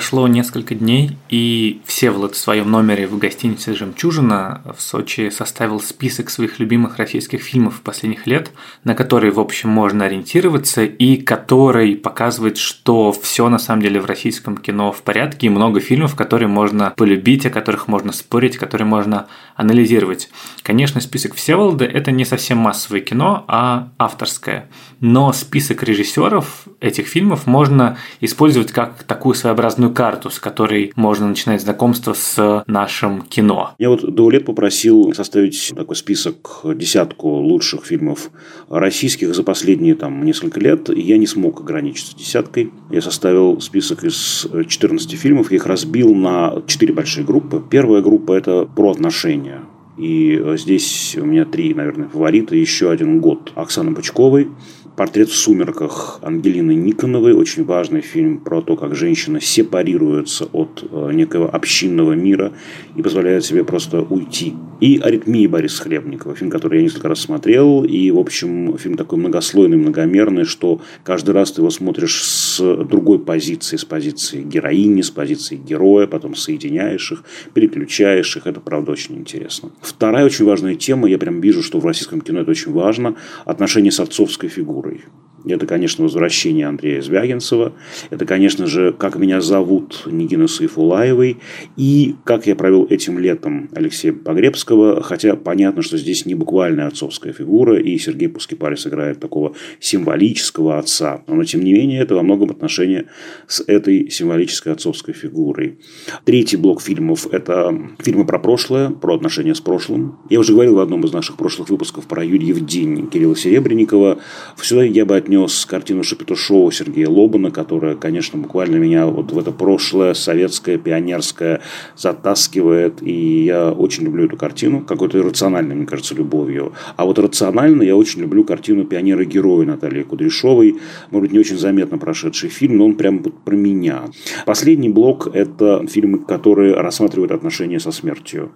[0.00, 6.30] Прошло несколько дней, и Всеволод в своем номере в гостинице «Жемчужина» в Сочи составил список
[6.30, 8.50] своих любимых российских фильмов последних лет,
[8.82, 14.06] на который, в общем, можно ориентироваться, и который показывает, что все на самом деле в
[14.06, 18.86] российском кино в порядке, и много фильмов, которые можно полюбить, о которых можно спорить, которые
[18.86, 20.30] можно анализировать.
[20.62, 24.70] Конечно, список Всеволода– это не совсем массовое кино, а авторское.
[25.00, 31.28] Но список режиссеров этих фильмов можно использовать как такую своеобразную разную карту, с которой можно
[31.28, 33.74] начинать знакомство с нашим кино.
[33.78, 38.30] Я вот до лет попросил составить такой список, десятку лучших фильмов
[38.68, 42.70] российских за последние там несколько лет, и я не смог ограничиться десяткой.
[42.90, 47.62] Я составил список из 14 фильмов, я их разбил на четыре большие группы.
[47.70, 49.60] Первая группа– это про отношения.
[50.00, 52.56] И здесь у меня три, наверное, фаворита.
[52.56, 54.48] Еще один год Оксаны Бычковой.
[54.96, 57.32] «Портрет в сумерках» Ангелины Никоновой.
[57.32, 62.52] Очень важный фильм про то, как женщина сепарируется от э, некого общинного мира
[62.96, 64.52] и позволяет себе просто уйти.
[64.80, 66.34] И «Аритмии» Бориса Хлебникова.
[66.34, 67.84] Фильм, который я несколько раз смотрел.
[67.84, 73.20] И, в общем, фильм такой многослойный, многомерный, что каждый раз ты его смотришь с другой
[73.20, 73.76] позиции.
[73.78, 76.08] С позиции героини, с позиции героя.
[76.08, 78.46] Потом соединяешь их, переключаешь их.
[78.46, 79.70] Это, правда, очень интересно.
[79.90, 81.08] Вторая очень важная тема.
[81.08, 83.16] Я прям вижу, что в российском кино это очень важно.
[83.44, 85.04] Отношения с отцовской фигурой.
[85.44, 87.72] Это, конечно, возвращение Андрея Звягинцева.
[88.10, 91.38] Это, конечно же, «Как меня зовут» Нигины Сайфулаевой.
[91.76, 95.02] И «Как я провел этим летом» Алексея Погребского.
[95.02, 101.22] Хотя понятно, что здесь не буквальная отцовская фигура, и Сергей Пускипарис играет такого символического отца.
[101.26, 103.06] Но, тем не менее, это во многом отношение
[103.46, 105.78] с этой символической отцовской фигурой.
[106.24, 110.18] Третий блок фильмов– это фильмы про прошлое, про отношения с прошлым.
[110.28, 114.18] Я уже говорил в одном из наших прошлых выпусков про Юрьев день Кирилла Серебренникова.
[114.60, 115.29] Сюда я бы отнес
[115.66, 121.60] картину Шапито-шоу Сергея Лобана, которая, конечно, буквально меня вот в это прошлое советское, пионерское
[121.96, 123.02] затаскивает.
[123.02, 126.72] И я очень люблю эту картину, какой-то иррациональной, мне кажется, любовью.
[126.96, 130.78] А вот рационально я очень люблю картину «Пионеры-герои» Натальи Кудряшовой.
[131.10, 134.04] Может быть, не очень заметно прошедший фильм, но он прям про меня.
[134.46, 138.52] Последний блок– это фильмы, которые рассматривают отношения со смертью.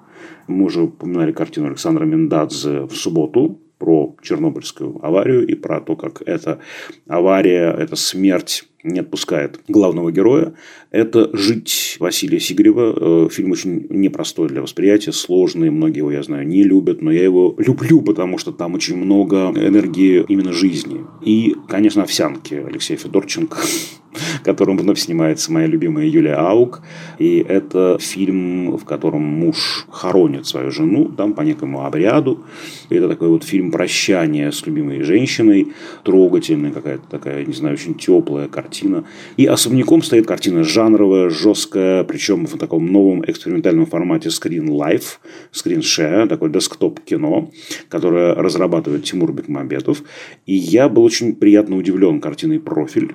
[0.46, 6.22] Мы уже упоминали картину Александра Мендадзе в субботу про Чернобыльскую аварию и про то, как
[6.24, 6.58] эта
[7.06, 10.54] авария, эта смерть не отпускает главного героя.
[10.90, 13.26] Это «Жить» Василия Сигарева.
[13.26, 15.68] Э, фильм очень непростой для восприятия, сложный.
[15.68, 19.52] Многие его, я знаю, не любят, но я его люблю, потому что там очень много
[19.54, 21.04] энергии именно жизни.
[21.22, 23.58] И, конечно, «Овсянки» Алексея Федорченко
[24.44, 26.82] в котором вновь снимается моя любимая Юлия Аук.
[27.18, 32.44] И это фильм, в котором муж хоронит свою жену, там по некому обряду.
[32.90, 35.68] И это такой вот фильм прощания с любимой женщиной,
[36.02, 39.04] трогательная какая-то такая, не знаю, очень теплая картина.
[39.38, 45.20] И особняком стоит картина жанровая, жесткая, причем в таком новом экспериментальном формате Screen Life,
[45.54, 47.50] Screen Share, такой десктоп-кино,
[47.88, 50.02] которое разрабатывает Тимур Бекмамбетов.
[50.44, 53.14] И я был очень приятно удивлен картиной «Профиль»,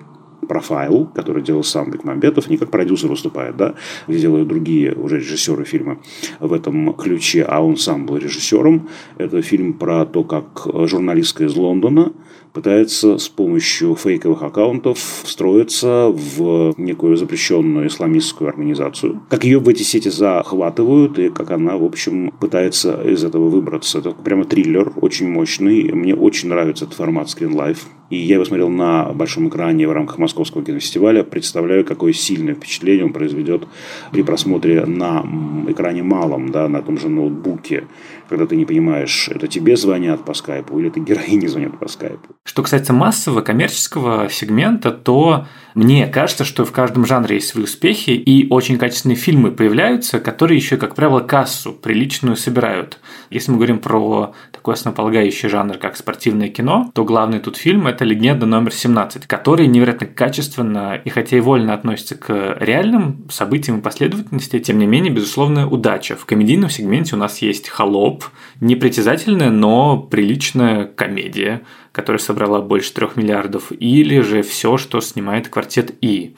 [0.50, 3.76] профайл, который делал сам Бекмамбетов, не как продюсер выступает, да,
[4.08, 6.00] где делают другие уже режиссеры фильма
[6.42, 8.90] в этом ключе, а он сам был режиссером.
[9.18, 12.12] Это фильм про то, как журналистка из Лондона
[12.54, 19.22] пытается с помощью фейковых аккаунтов встроиться в некую запрещенную исламистскую организацию.
[19.30, 24.00] Как ее в эти сети захватывают и как она, в общем, пытается из этого выбраться.
[24.00, 25.92] Это прямо триллер, очень мощный.
[25.92, 27.80] Мне очень нравится этот формат Screen Life.
[28.10, 31.24] И я его смотрел на большом экране в рамках Московского кинофестиваля.
[31.24, 33.68] Представляю, какое сильное впечатление он произведет
[34.12, 35.24] при просмотре на
[35.68, 37.86] экране малом, да, на том же ноутбуке,
[38.30, 42.36] когда ты не понимаешь, это тебе звонят по скайпу или это героине звонят по скайпу.
[42.44, 48.12] Что касается массового коммерческого сегмента, то мне кажется, что в каждом жанре есть свои успехи,
[48.12, 53.00] и очень качественные фильмы появляются, которые еще, как правило, кассу приличную собирают.
[53.30, 58.06] Если мы говорим про такой основополагающий жанр, как спортивное кино, то главный тут фильм– это
[58.06, 63.82] «Легенда номер 17», который невероятно качественно и хотя и вольно относится к реальным событиям и
[63.82, 66.16] последовательности, тем не менее, безусловно, удача.
[66.16, 68.26] В комедийном сегменте у нас есть «Холоп»,
[68.60, 75.96] непритязательная, но приличная комедия, которая собрала больше трех миллиардов, или же все, что снимает квартет
[76.02, 76.36] И.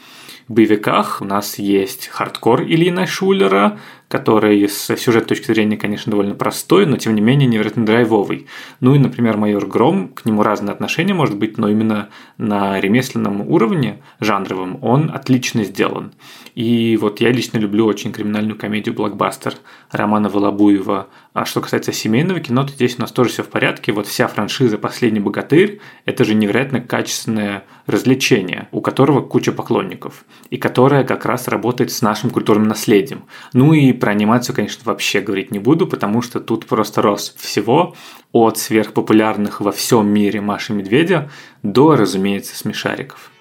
[0.47, 3.79] В боевиках у нас есть хардкор Ильина Шулера,
[4.11, 8.47] который с сюжетной точки зрения, конечно, довольно простой, но тем не менее невероятно драйвовый.
[8.81, 12.09] Ну и, например, «Майор Гром», к нему разные отношения может быть, но именно
[12.41, 16.11] на ремесленном уровне, жанровом, он отлично сделан.
[16.55, 19.53] И вот я лично люблю очень криминальную комедию «Блокбастер»
[19.91, 21.07] Романа Волобуева.
[21.33, 23.93] А что касается семейного кино, то здесь у нас тоже все в порядке.
[23.93, 30.57] Вот вся франшиза «Последний богатырь»– это же невероятно качественное развлечение, у которого куча поклонников, и
[30.57, 33.23] которое как раз работает с нашим культурным наследием.
[33.53, 37.95] Ну и про анимацию, конечно, вообще говорить не буду, потому что тут просто рос всего
[38.31, 41.29] от сверхпопулярных во всем мире Маши Медведя
[41.63, 43.31] до, разумеется, смешариков.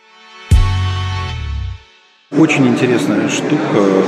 [2.30, 4.04] Очень интересная штука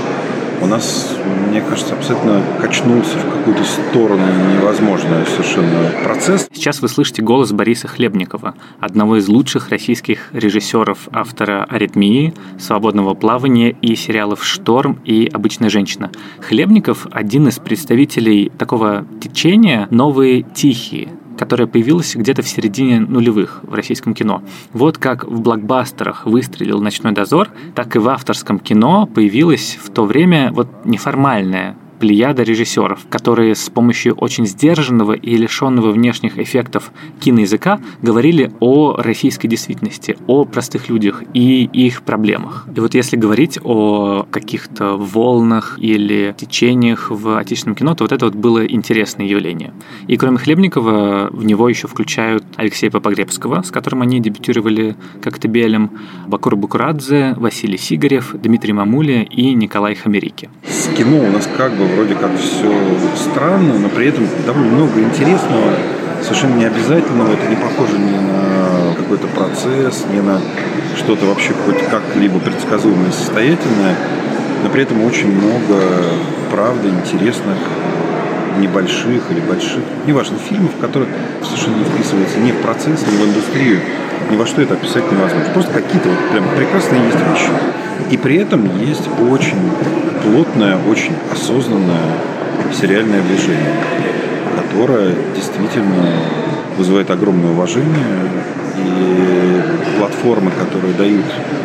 [0.63, 1.17] у нас,
[1.49, 4.23] мне кажется, абсолютно качнулся в какую-то сторону
[4.55, 6.49] невозможный совершенно процесс.
[6.53, 13.71] Сейчас вы слышите голос Бориса Хлебникова, одного из лучших российских режиссеров, автора «Аритмии», «Свободного плавания»
[13.71, 16.13] и сериалов «Шторм» и «Обычная женщина».
[16.41, 21.09] Хлебников– один из представителей такого течения «Новые тихие»,
[21.43, 24.45] которая появилась где-то в середине нулевых в российском кино.
[24.73, 30.05] Вот как в блокбастерах выстрелил «Ночной дозор», так и в авторском кино появилась в то
[30.05, 37.79] время вот неформальная плеяда режиссеров, которые с помощью очень сдержанного и лишенного внешних эффектов киноязыка
[38.03, 42.67] говорили о российской действительности, о простых людях и их проблемах.
[42.75, 48.25] И вот если говорить о каких-то волнах или течениях в отечественном кино, то вот это
[48.25, 49.73] вот было интересное явление.
[50.09, 55.93] И кроме Хлебникова, в него еще включают Алексея Попогребского, с которым они дебютировали как-то белем,
[56.27, 60.51] Бакура Бакурадзе, Василий Сигарев, Дмитрий Мамуля и Николай Хамерики.
[60.67, 62.73] С кино у нас как бы вроде как все
[63.17, 65.73] странно, но при этом довольно много интересного,
[66.23, 70.41] совершенно не обязательного, это не похоже ни на какой-то процесс, не на
[70.97, 73.97] что-то вообще хоть как-либо предсказуемое состоятельное,
[74.63, 75.81] но при этом очень много,
[76.51, 77.57] правда, интересных
[78.59, 81.11] небольших или больших, неважно, фильмов, которые
[81.43, 83.81] совершенно не вписываются ни в процесс, ни в индустрию,
[84.31, 85.53] ни во что это описать невозможно.
[85.55, 87.51] Просто какие-то вот прям прекрасные есть вещи.
[88.11, 89.71] И при этом есть очень
[90.23, 92.17] плотное, очень осознанное
[92.73, 93.75] сериальное движение,
[94.57, 96.09] которое действительно
[96.77, 98.07] вызывает огромное уважение.
[98.77, 101.25] И платформы, которые дают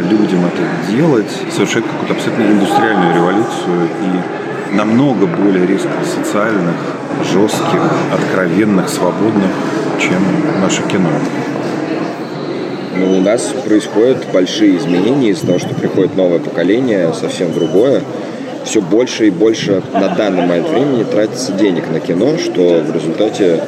[0.10, 6.76] людям это делать, совершают какую-то абсолютно индустриальную революцию и намного более резко социальных,
[7.32, 7.82] жестких,
[8.14, 9.52] откровенных, свободных,
[10.00, 10.22] чем
[10.62, 11.10] наше кино.
[13.00, 18.02] Ну, у нас происходят большие изменения из-за того, что приходит новое поколение, совсем другое.
[18.64, 23.62] Все больше и больше на данный момент времени тратится денег на кино, что в результате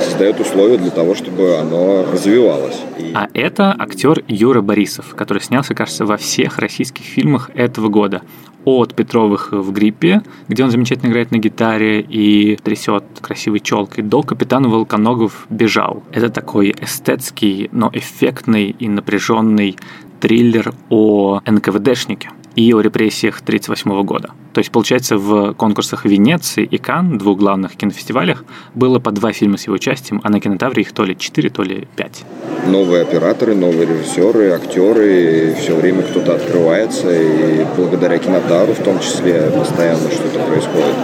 [0.00, 2.80] создает условия для того, чтобы оно развивалось.
[2.98, 3.12] И...
[3.14, 8.22] А это актер Юра Борисов, который снялся, кажется, во всех российских фильмах этого года
[8.64, 14.22] от Петровых в гриппе, где он замечательно играет на гитаре и трясет красивой челкой, до
[14.22, 16.02] капитана Волконогов бежал.
[16.12, 19.76] Это такой эстетский, но эффектный и напряженный
[20.20, 24.30] триллер о НКВДшнике и о репрессиях 1938 года.
[24.52, 28.44] То есть, получается, в конкурсах Венеции и Кан, двух главных кинофестивалях,
[28.74, 31.62] было по два фильма с его участием, а на кинотавре их то ли четыре, то
[31.62, 32.24] ли пять.
[32.66, 38.98] Новые операторы, новые режиссеры, актеры, и все время кто-то открывается, и благодаря кинотавру в том
[39.00, 40.94] числе постоянно что-то происходит.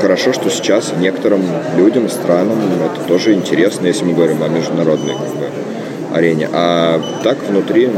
[0.00, 1.42] Хорошо, что сейчас некоторым
[1.76, 5.48] людям, странам это тоже интересно, если мы говорим о международной как бы,
[6.14, 6.48] арене.
[6.52, 7.88] А так внутри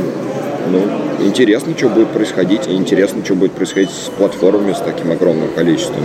[0.71, 5.51] ну, интересно, что будет происходить, и интересно, что будет происходить с платформами с таким огромным
[5.53, 6.05] количеством.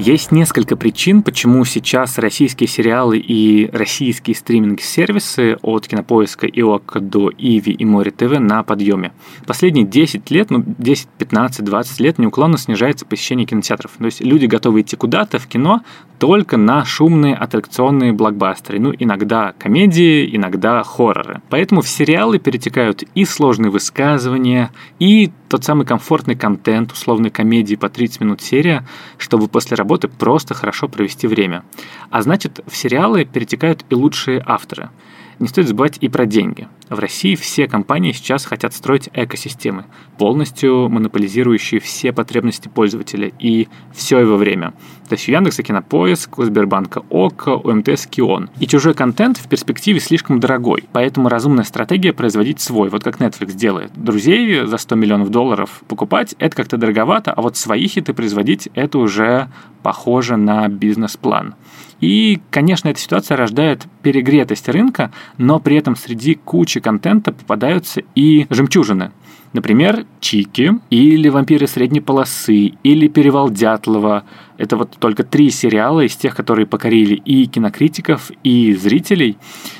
[0.00, 7.30] Есть несколько причин, почему сейчас российские сериалы и российские стриминг-сервисы от Кинопоиска и ОК до
[7.36, 9.12] Иви и Море ТВ на подъеме.
[9.46, 13.90] Последние 10 лет, ну 10, 15, 20 лет неуклонно снижается посещение кинотеатров.
[13.98, 15.82] То есть люди готовы идти куда-то в кино
[16.18, 18.78] только на шумные аттракционные блокбастеры.
[18.78, 21.40] Ну, иногда комедии, иногда хорроры.
[21.48, 27.88] Поэтому в сериалы перетекают и сложные высказывания, и тот самый комфортный контент, условной комедии по
[27.88, 28.86] 30 минут серия,
[29.16, 31.64] чтобы после работы просто хорошо провести время.
[32.10, 34.90] А значит, в сериалы перетекают и лучшие авторы–
[35.40, 36.68] не стоит забывать и про деньги.
[36.88, 39.86] В России все компании сейчас хотят строить экосистемы,
[40.18, 44.74] полностью монополизирующие все потребности пользователя и все его время.
[45.08, 48.50] То есть у Яндекса Кинопоиск, у Сбербанка ОКО, у МТС Кион.
[48.60, 53.54] И чужой контент в перспективе слишком дорогой, поэтому разумная стратегия производить свой, вот как Netflix
[53.54, 53.92] делает.
[53.94, 58.98] Друзей за 100 миллионов долларов покупать– это как-то дороговато, а вот свои хиты производить– это
[58.98, 59.48] уже
[59.82, 61.54] похоже на бизнес-план.
[62.00, 68.46] И, конечно, эта ситуация рождает перегретость рынка, но при этом среди кучи контента попадаются и
[68.50, 69.12] жемчужины.
[69.52, 74.22] Например, Чики, или Вампиры средней полосы, или Перевал Дятлова.
[74.58, 79.38] Это вот только три сериала из тех, которые покорили и кинокритиков, и зрителей.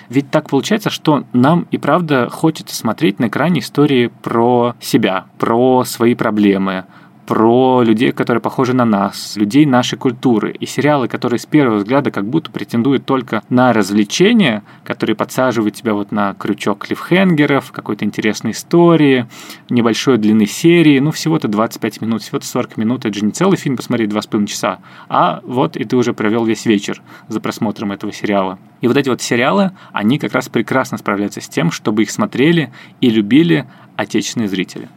[0.09, 5.85] Ведь так получается, что нам и правда хочется смотреть на экране истории про себя, про
[5.85, 6.87] свои проблемы,
[7.31, 10.51] про людей, которые похожи на нас, людей нашей культуры.
[10.51, 15.95] И сериалы, которые с первого взгляда как будто претендуют только на развлечения, которые подсаживают тебя
[15.95, 19.29] вот на крючок клиффхенгеров, какой-то интересной истории,
[19.69, 23.05] небольшой длины серии, ну, всего-то 25 минут, всего-то 40 минут.
[23.05, 26.67] Это же не целый фильм посмотреть 2,5 часа, а вот и ты уже провел весь
[26.67, 28.59] вечер за просмотром этого сериала.
[28.81, 32.73] И вот эти вот сериалы, они как раз прекрасно справляются с тем, чтобы их смотрели
[33.01, 34.89] и любили отечественные зрители.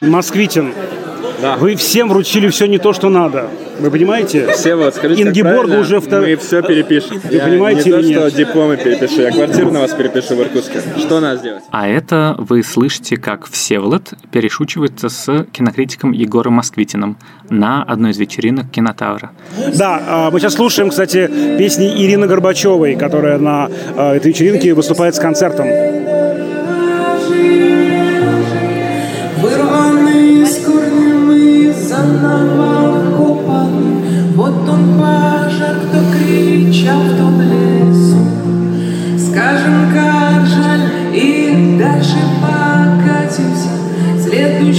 [0.00, 0.72] Москвитин.
[1.42, 1.56] Да.
[1.56, 3.48] Вы всем вручили все не то, что надо.
[3.78, 4.50] Вы понимаете?
[4.52, 6.22] Все вот, скажите, Ингеборг уже втор...
[6.22, 7.20] Мы все перепишем.
[7.22, 8.18] Вы я понимаете не то, нет?
[8.18, 10.80] что дипломы перепишу, я квартиру на вас перепишу в Иркутске.
[10.98, 11.62] Что надо сделать?
[11.70, 17.18] А это вы слышите, как Всеволод перешучивается с кинокритиком Егором Москвитиным
[17.50, 19.32] на одной из вечеринок Кинотавра.
[19.74, 25.14] Да, а, мы сейчас слушаем, кстати, песни Ирины Горбачевой, которая на а, этой вечеринке выступает
[25.14, 25.66] с концертом.
[31.90, 33.74] Заново копан
[34.36, 38.20] Вот он пожар, кто кричал в том лесу.
[39.18, 43.72] Скажем, как жаль, и дальше покатимся.
[44.22, 44.69] Следующий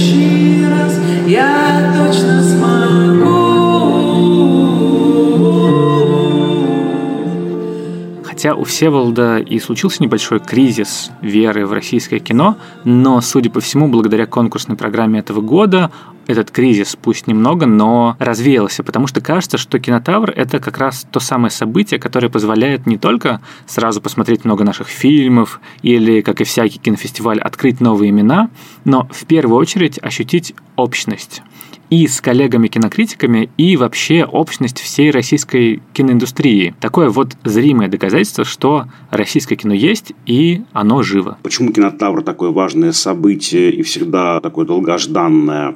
[8.42, 13.86] Хотя у Всеволода и случился небольшой кризис веры в российское кино, но, судя по всему,
[13.86, 15.92] благодаря конкурсной программе этого года
[16.26, 21.20] этот кризис, пусть немного, но развеялся, потому что кажется, что кинотавр— это как раз то
[21.20, 26.80] самое событие, которое позволяет не только сразу посмотреть много наших фильмов или, как и всякий
[26.80, 28.50] кинофестиваль, открыть новые имена,
[28.84, 31.42] но в первую очередь ощутить общность
[31.92, 36.74] и с коллегами-кинокритиками, и вообще общность всей российской киноиндустрии.
[36.80, 41.36] Такое вот зримое доказательство, что российское кино есть, и оно живо.
[41.42, 45.74] Почему кинотавр такое важное событие и всегда такое долгожданное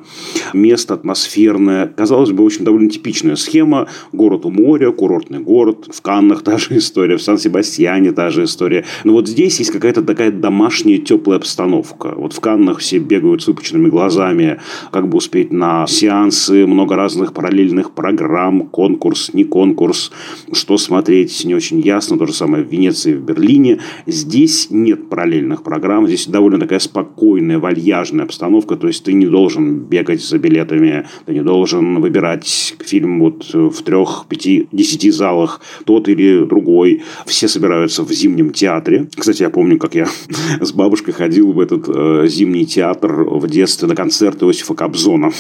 [0.55, 1.87] место, атмосферное?
[1.87, 3.87] Казалось бы, очень довольно типичная схема.
[4.15, 5.87] Город у моря, курортный город.
[5.93, 8.87] В Каннах та же история, в Сан-Себастьяне та же история.
[9.05, 12.15] Но вот здесь есть какая-то такая домашняя теплая обстановка.
[12.17, 14.61] Вот в Каннах все бегают с выпученными глазами,
[14.91, 20.13] как бы успеть на сеансы, много разных параллельных программ, конкурс, не конкурс,
[20.53, 22.17] что смотреть не очень ясно.
[22.17, 23.81] То же самое в Венеции, в Берлине.
[24.07, 29.81] Здесь нет параллельных программ, здесь довольно такая спокойная, вальяжная обстановка, то есть ты не должен
[29.81, 36.09] бегать за билетами, ты не должен выбирать фильм вот в трех, пяти, десяти залах, тот
[36.09, 37.03] или другой.
[37.27, 39.09] Все собираются в зимнем театре.
[39.17, 40.07] Кстати, я помню, как я
[40.61, 45.33] с бабушкой ходил в этот э, зимний театр в детстве на концерт Иосифа Кобзона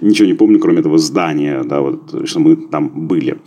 [0.00, 3.38] ничего не помню, кроме этого здания, да, вот, что мы там были.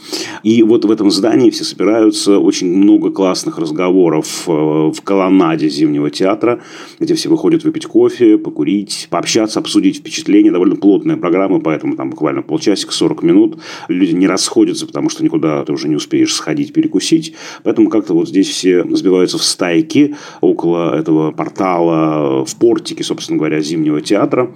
[0.44, 6.10] И вот в этом здании все собираются, очень много классных разговоров э, в колоннаде Зимнего
[6.10, 6.62] театра,
[7.00, 10.52] где все выходят выпить кофе, покурить, пообщаться, обсудить впечатления.
[10.52, 13.60] Довольно плотная программа, поэтому там буквально полчасика, 40 минут.
[13.88, 17.34] Люди не расходятся, потому что никуда ты уже не успеешь сходить, перекусить.
[17.64, 23.62] Поэтому как-то вот здесь все сбиваются в стайки около этого портала, в портике, собственно говоря,
[23.62, 24.54] Зимнего театра.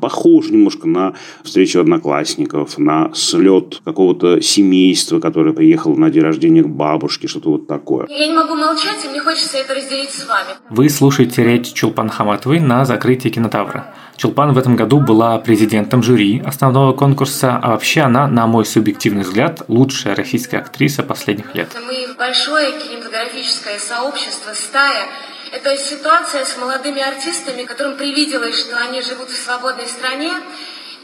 [0.00, 1.14] Похоже немножко на
[1.44, 7.66] встречу одноклассников, на слет какого-то семейства, которое приехало на день рождения к бабушке, что-то вот
[7.66, 8.06] такое.
[8.08, 10.50] Я не могу молчать, и мне хочется это разделить с вами.
[10.70, 13.94] Вы слушаете речь Чулпан Хаматовой на закрытии кинотавра.
[14.16, 19.22] Чулпан в этом году была президентом жюри основного конкурса, а вообще она, на мой субъективный
[19.22, 21.76] взгляд, лучшая российская актриса последних лет.
[21.86, 25.08] Мы большое кинематографическое сообщество, стая.
[25.50, 30.30] Это ситуация с молодыми артистами, которым привиделось, что они живут в свободной стране,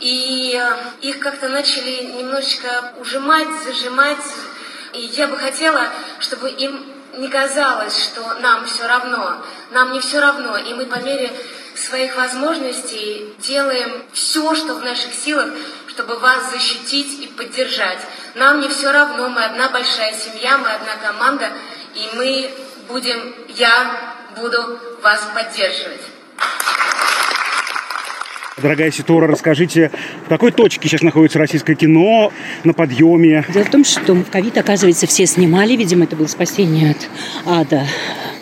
[0.01, 4.25] и э, их как-то начали немножечко ужимать, зажимать.
[4.93, 5.89] И я бы хотела,
[6.21, 6.87] чтобы им
[7.17, 9.45] не казалось, что нам все равно.
[9.71, 11.33] Нам не все равно, и мы по мере
[11.75, 15.51] своих возможностей делаем все, что в наших силах,
[15.89, 17.99] чтобы вас защитить и поддержать.
[18.35, 21.51] Нам не все равно, мы одна большая семья, мы одна команда,
[21.95, 22.51] и мы
[22.89, 26.01] будем, я буду вас поддерживать.
[28.61, 29.93] Дорогая Ситора, расскажите,
[30.27, 32.33] в какой точке сейчас находится российское кино
[32.65, 33.45] на подъеме?
[33.53, 35.77] Дело в том, что в ковид, оказывается, все снимали.
[35.77, 37.09] Видимо, это было спасение от
[37.47, 37.85] ада.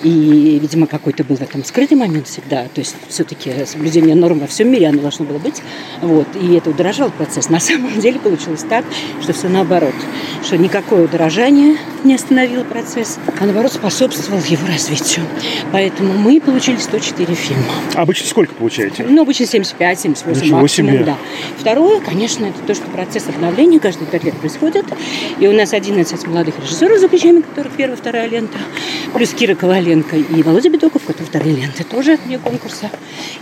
[0.02, 2.64] И, видимо, какой-то был в этом скрытый момент всегда.
[2.64, 5.62] То есть все-таки соблюдение норм во всем мире оно должно было быть.
[6.00, 6.28] Вот.
[6.40, 7.50] И это удорожал процесс.
[7.50, 8.84] На самом деле получилось так,
[9.20, 9.94] что все наоборот.
[10.42, 15.26] Что никакое удорожание не остановило процесс, а наоборот способствовал его развитию.
[15.72, 17.64] Поэтому мы получили 104 фильма.
[17.94, 19.04] А обычно сколько получаете?
[19.08, 21.04] Ну, обычно 75, 78 Ничего максимум, себе.
[21.04, 21.16] да.
[21.58, 24.86] Второе, конечно, это то, что процесс обновления каждые пять лет происходит.
[25.40, 28.58] И у нас 11 молодых режиссеров, за плечами которых первая, вторая лента.
[29.14, 32.90] Плюс Кира Коваленко и Володя Бедоков, которые вторые ленты, тоже вне конкурса.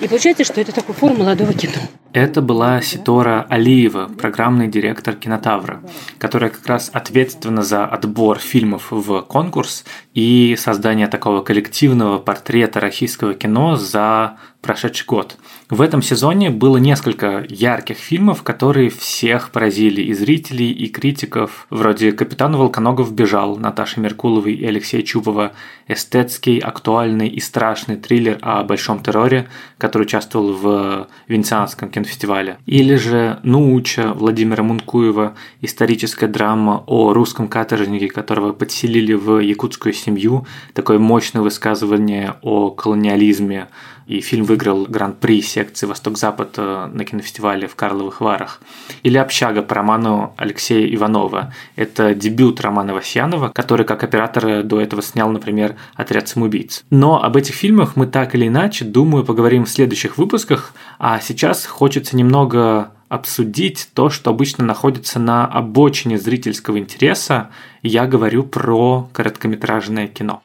[0.00, 1.72] И получается, что это такой форум молодого кино.
[2.12, 5.82] Это была Ситора Алиева, программный директор кинотавра,
[6.18, 9.84] которая как раз ответственна за отбор фильмов в конкурс
[10.14, 15.36] и создание такого коллективного портрета российского кино за прошедший год.
[15.68, 21.66] В этом сезоне было несколько ярких фильмов, которые всех поразили и зрителей, и критиков.
[21.70, 25.52] Вроде «Капитан Волконогов бежал» Наташи Меркуловой и Алексея Чубова,
[25.86, 29.48] эстетский, актуальный и страшный триллер о большом терроре,
[29.78, 32.58] который участвовал в Венецианском кинофестивале.
[32.64, 40.46] Или же «Нууча» Владимира Мункуева, историческая драма о русском каторжнике, которого подселили в якутскую семью,
[40.72, 43.68] такое мощное высказывание о колониализме,
[44.06, 48.60] и фильм выиграл гран-при секции «Восток-Запад» э, на кинофестивале в Карловых Варах.
[49.02, 51.52] Или «Общага» по роману Алексея Иванова.
[51.76, 56.84] Это дебют Романа Васьянова, который как оператор до этого снял, например, «Отряд самоубийц».
[56.90, 61.64] Но об этих фильмах мы так или иначе, думаю, поговорим в следующих выпусках, а сейчас
[61.66, 67.50] хочется немного обсудить то, что обычно находится на обочине зрительского интереса.
[67.82, 70.42] Я говорю про короткометражное кино.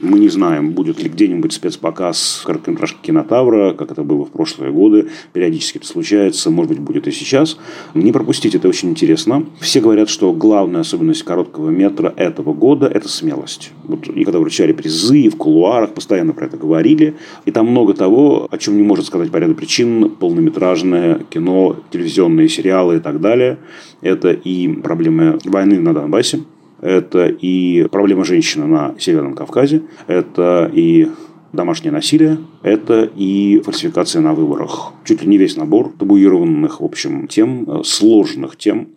[0.00, 5.08] Мы не знаем, будет ли где-нибудь спецпоказ короткометражки «Кинотавра», как это было в прошлые годы.
[5.34, 7.58] Периодически это случается, может быть, будет и сейчас.
[7.92, 9.44] Не пропустите, это очень интересно.
[9.60, 13.72] Все говорят, что главная особенность короткого метра этого года– это смелость.
[13.84, 17.16] Вот, и когда вручали призы, и в кулуарах постоянно про это говорили.
[17.44, 22.48] И там много того, о чем не может сказать по ряду причин полнометражное кино, телевизионные
[22.48, 23.58] сериалы и так далее.
[24.00, 26.40] Это и проблемы войны на Донбассе,
[26.80, 31.08] это и проблема женщины на Северном Кавказе, это и
[31.52, 34.92] домашнее насилие, это и фальсификация на выборах.
[35.04, 38.88] Чуть ли не весь набор табуированных, в общем, тем, э, сложных тем.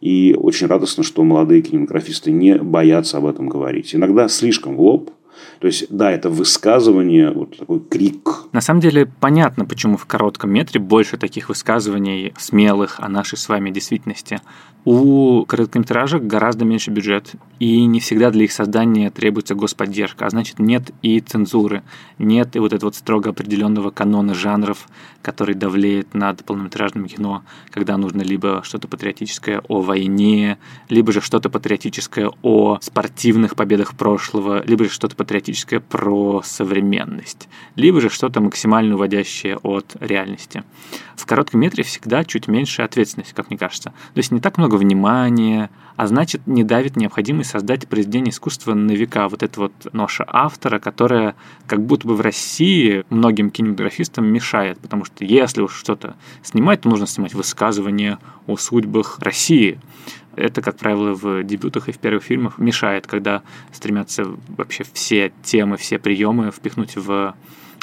[0.00, 3.94] И очень радостно, что молодые кинематографисты не боятся об этом говорить.
[3.94, 5.10] Иногда слишком в лоб,
[5.60, 8.44] то есть, да, это высказывание, вот такой крик.
[8.52, 13.48] На самом деле, понятно, почему в коротком метре больше таких высказываний смелых о нашей с
[13.48, 14.40] вами действительности.
[14.84, 20.58] У короткометражек гораздо меньше бюджет, и не всегда для их создания требуется господдержка, а значит
[20.58, 21.82] нет и цензуры,
[22.18, 24.86] нет и вот этого вот строго определенного канона жанров,
[25.22, 30.58] который давлеет над полнометражным кино, когда нужно либо что-то патриотическое о войне,
[30.90, 35.33] либо же что-то патриотическое о спортивных победах прошлого, либо же что-то патриотическое
[35.80, 40.64] про современность, либо же что-то максимально уводящее от реальности.
[41.16, 43.90] В коротком метре всегда чуть меньше ответственности, как мне кажется.
[43.90, 48.92] То есть не так много внимания, а значит не давит необходимость создать произведение искусства на
[48.92, 49.28] века.
[49.28, 55.04] Вот эта вот ноша автора, которая как будто бы в России многим кинематографистам мешает, потому
[55.04, 59.78] что если уж что-то снимать, то нужно снимать высказывания о судьбах России.
[60.36, 65.76] Это, как правило, в дебютах и в первых фильмах мешает, когда стремятся вообще все темы,
[65.76, 67.34] все приемы впихнуть в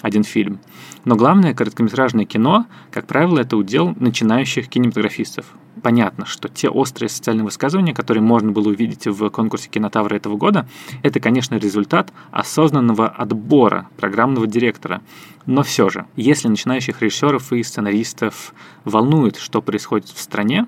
[0.01, 0.59] один фильм.
[1.05, 5.45] Но главное, короткометражное кино, как правило, это удел начинающих кинематографистов.
[5.81, 10.67] Понятно, что те острые социальные высказывания, которые можно было увидеть в конкурсе кинотавра этого года,
[11.01, 15.01] это, конечно, результат осознанного отбора программного директора.
[15.45, 18.53] Но все же, если начинающих режиссеров и сценаристов
[18.85, 20.67] волнует, что происходит в стране,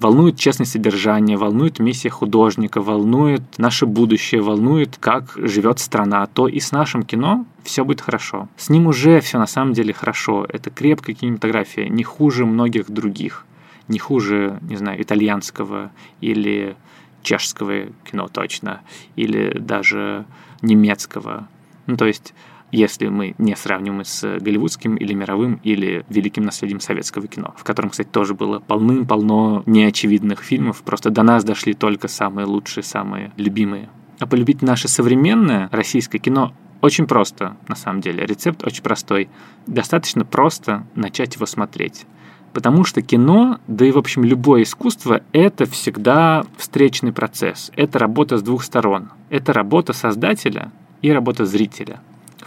[0.00, 6.60] волнует честное содержание, волнует миссия художника, волнует наше будущее, волнует, как живет страна, то и
[6.60, 8.48] с нашим кино все будет хорошо.
[8.56, 10.46] С ним уже все на самом деле хорошо.
[10.48, 13.46] Это крепкая кинематография, не хуже многих других.
[13.88, 15.90] Не хуже, не знаю, итальянского
[16.22, 16.74] или
[17.22, 18.80] чешского кино точно,
[19.16, 20.24] или даже
[20.62, 21.48] немецкого.
[21.86, 22.34] Ну, то есть
[22.74, 27.90] если мы не сравниваем с голливудским или мировым или великим наследием советского кино, в котором,
[27.90, 33.88] кстати, тоже было полным-полно неочевидных фильмов, просто до нас дошли только самые лучшие, самые любимые.
[34.18, 38.26] А полюбить наше современное российское кино очень просто, на самом деле.
[38.26, 39.28] Рецепт очень простой.
[39.66, 42.04] Достаточно просто начать его смотреть.
[42.52, 47.72] Потому что кино, да и, в общем, любое искусство— это всегда встречный процесс.
[47.74, 49.10] Это работа с двух сторон.
[49.30, 50.70] Это работа создателя
[51.02, 52.00] и работа зрителя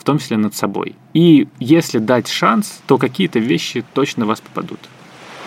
[0.08, 0.96] том числе над собой.
[1.14, 4.80] И если дать шанс, то какие-то вещи точно вас попадут.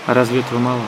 [0.07, 0.83] А разве этого мало?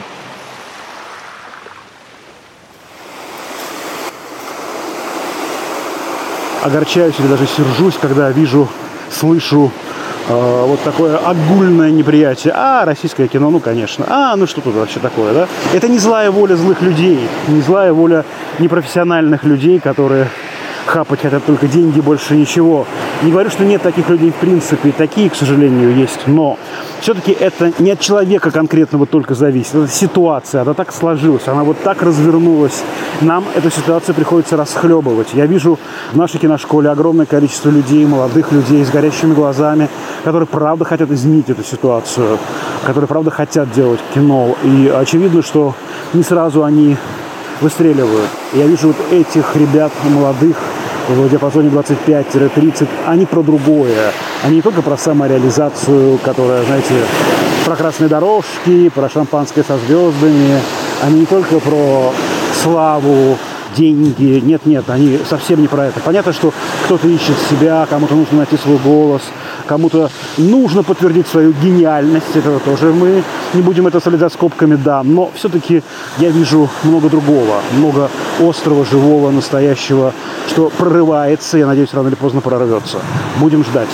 [6.62, 8.68] Огорчаюсь или даже сержусь, когда вижу,
[9.10, 9.72] слышу
[10.28, 12.52] э, вот такое огульное неприятие.
[12.54, 14.04] А, российское кино, ну, конечно.
[14.06, 15.48] А, ну что тут вообще такое, да?
[15.72, 18.26] Это не злая воля злых людей, не злая воля
[18.58, 20.28] непрофессиональных людей, которые
[20.86, 22.86] хапать хотят только деньги, больше ничего.
[23.22, 26.58] Не говорю, что нет таких людей в принципе, такие, к сожалению, есть, но
[27.00, 31.78] все-таки это не от человека конкретного только зависит, это ситуация, она так сложилась, она вот
[31.82, 32.82] так развернулась.
[33.20, 35.28] Нам эту ситуацию приходится расхлебывать.
[35.34, 35.78] Я вижу
[36.12, 39.88] в нашей киношколе огромное количество людей, молодых людей с горящими глазами,
[40.24, 42.38] которые правда хотят изменить эту ситуацию,
[42.84, 44.56] которые правда хотят делать кино.
[44.62, 45.74] И очевидно, что
[46.12, 46.96] не сразу они
[47.62, 48.28] выстреливают.
[48.52, 50.56] Я вижу вот этих ребят молодых,
[51.08, 54.12] в диапазоне 25-30, они про другое.
[54.44, 56.94] Они не только про самореализацию, которая, знаете,
[57.64, 60.60] про красные дорожки, про шампанское со звездами.
[61.02, 62.12] Они не только про
[62.62, 63.36] славу,
[63.76, 64.40] деньги.
[64.44, 66.00] Нет, нет, они совсем не про это.
[66.00, 66.52] Понятно, что
[66.84, 69.22] кто-то ищет себя, кому-то нужно найти свой голос,
[69.66, 72.36] кому-то нужно подтвердить свою гениальность.
[72.36, 73.22] Этого тоже мы
[73.54, 75.02] не будем это солить за скобками, да.
[75.02, 75.82] Но все-таки
[76.18, 78.10] я вижу много другого, много
[78.40, 80.12] острого, живого, настоящего,
[80.48, 82.98] что прорывается, я надеюсь, рано или поздно прорвется.
[83.40, 83.88] Будем ждать.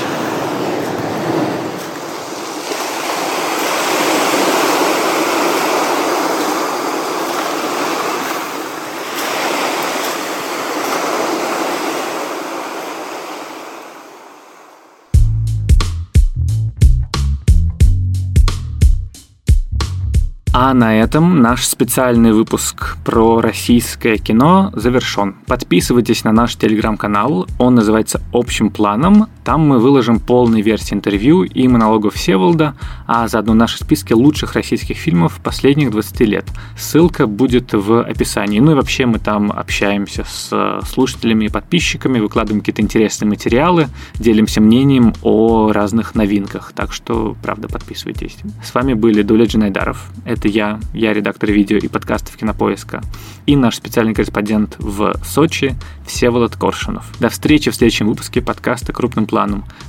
[20.60, 25.36] А на этом наш специальный выпуск про российское кино завершен.
[25.46, 29.28] Подписывайтесь на наш телеграм-канал, он называется «Общим планом».
[29.48, 32.74] Там мы выложим полные версии интервью и монологов Всеволода,
[33.06, 36.44] а заодно наши списки лучших российских фильмов последних 20 лет.
[36.76, 38.60] Ссылка будет в описании.
[38.60, 43.88] Ну и вообще мы там общаемся с слушателями и подписчиками, выкладываем какие-то интересные материалы,
[44.18, 46.72] делимся мнением о разных новинках.
[46.76, 48.36] Так что, правда, подписывайтесь.
[48.62, 50.10] С вами были Дуля Джинайдаров.
[50.26, 53.00] Это я, я редактор видео и подкастов Кинопоиска,
[53.46, 55.74] и наш специальный корреспондент в Сочи
[56.06, 57.06] Всеволод Коршунов.
[57.18, 59.37] До встречи в следующем выпуске подкаста «Крупным планом».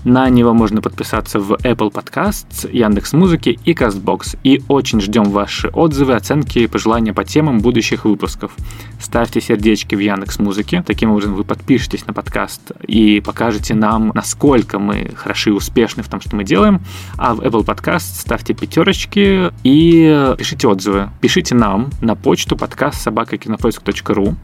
[0.06, 4.38] На него можно подписаться в Apple Podcasts, Яндекс Музыки и Castbox.
[4.44, 8.52] И очень ждем ваши отзывы, оценки и пожелания по темам будущих выпусков.
[9.00, 10.84] Ставьте сердечки в Яндекс Музыке.
[10.86, 16.08] Таким образом вы подпишетесь на подкаст и покажете нам, насколько мы хороши и успешны в
[16.08, 16.82] том, что мы делаем.
[17.18, 21.10] А в Apple Podcast ставьте пятерочки и пишите отзывы.
[21.22, 24.36] Пишите нам на почту подкаст собакакинопоиск.ру.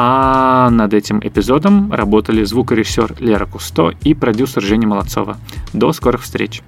[0.00, 5.38] А над этим эпизодом работали звукорежиссер Лера Кусто и продюсер Женя Молодцова.
[5.72, 6.62] До скорых встреч!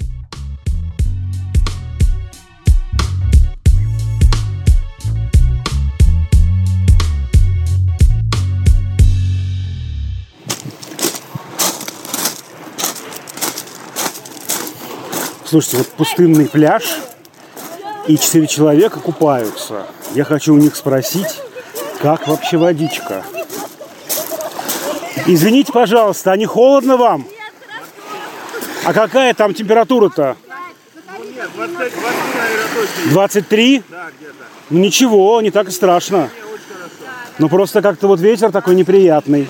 [15.44, 16.82] Слушайте, вот пустынный пляж,
[18.08, 19.86] и четыре человека купаются.
[20.14, 21.40] Я хочу у них спросить,
[22.00, 23.24] как вообще водичка?
[25.26, 27.26] Извините, пожалуйста, а не холодно вам?
[28.84, 30.36] А какая там температура-то?
[33.10, 33.82] 23?
[34.70, 36.30] Ну ничего, не так и страшно.
[37.38, 39.48] Ну просто как-то вот ветер такой неприятный.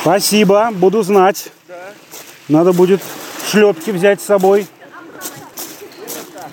[0.00, 1.52] Спасибо, буду знать.
[2.48, 3.02] Надо будет
[3.50, 4.66] шлепки взять с собой.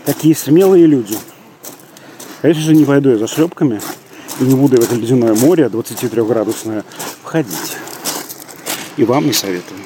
[0.06, 1.18] Такие смелые люди.
[2.42, 3.82] Конечно же, не пойду я за шлепками
[4.40, 6.84] не буду в это ледяное море 23-градусное
[7.24, 7.78] входить.
[8.98, 9.80] И вам не советую.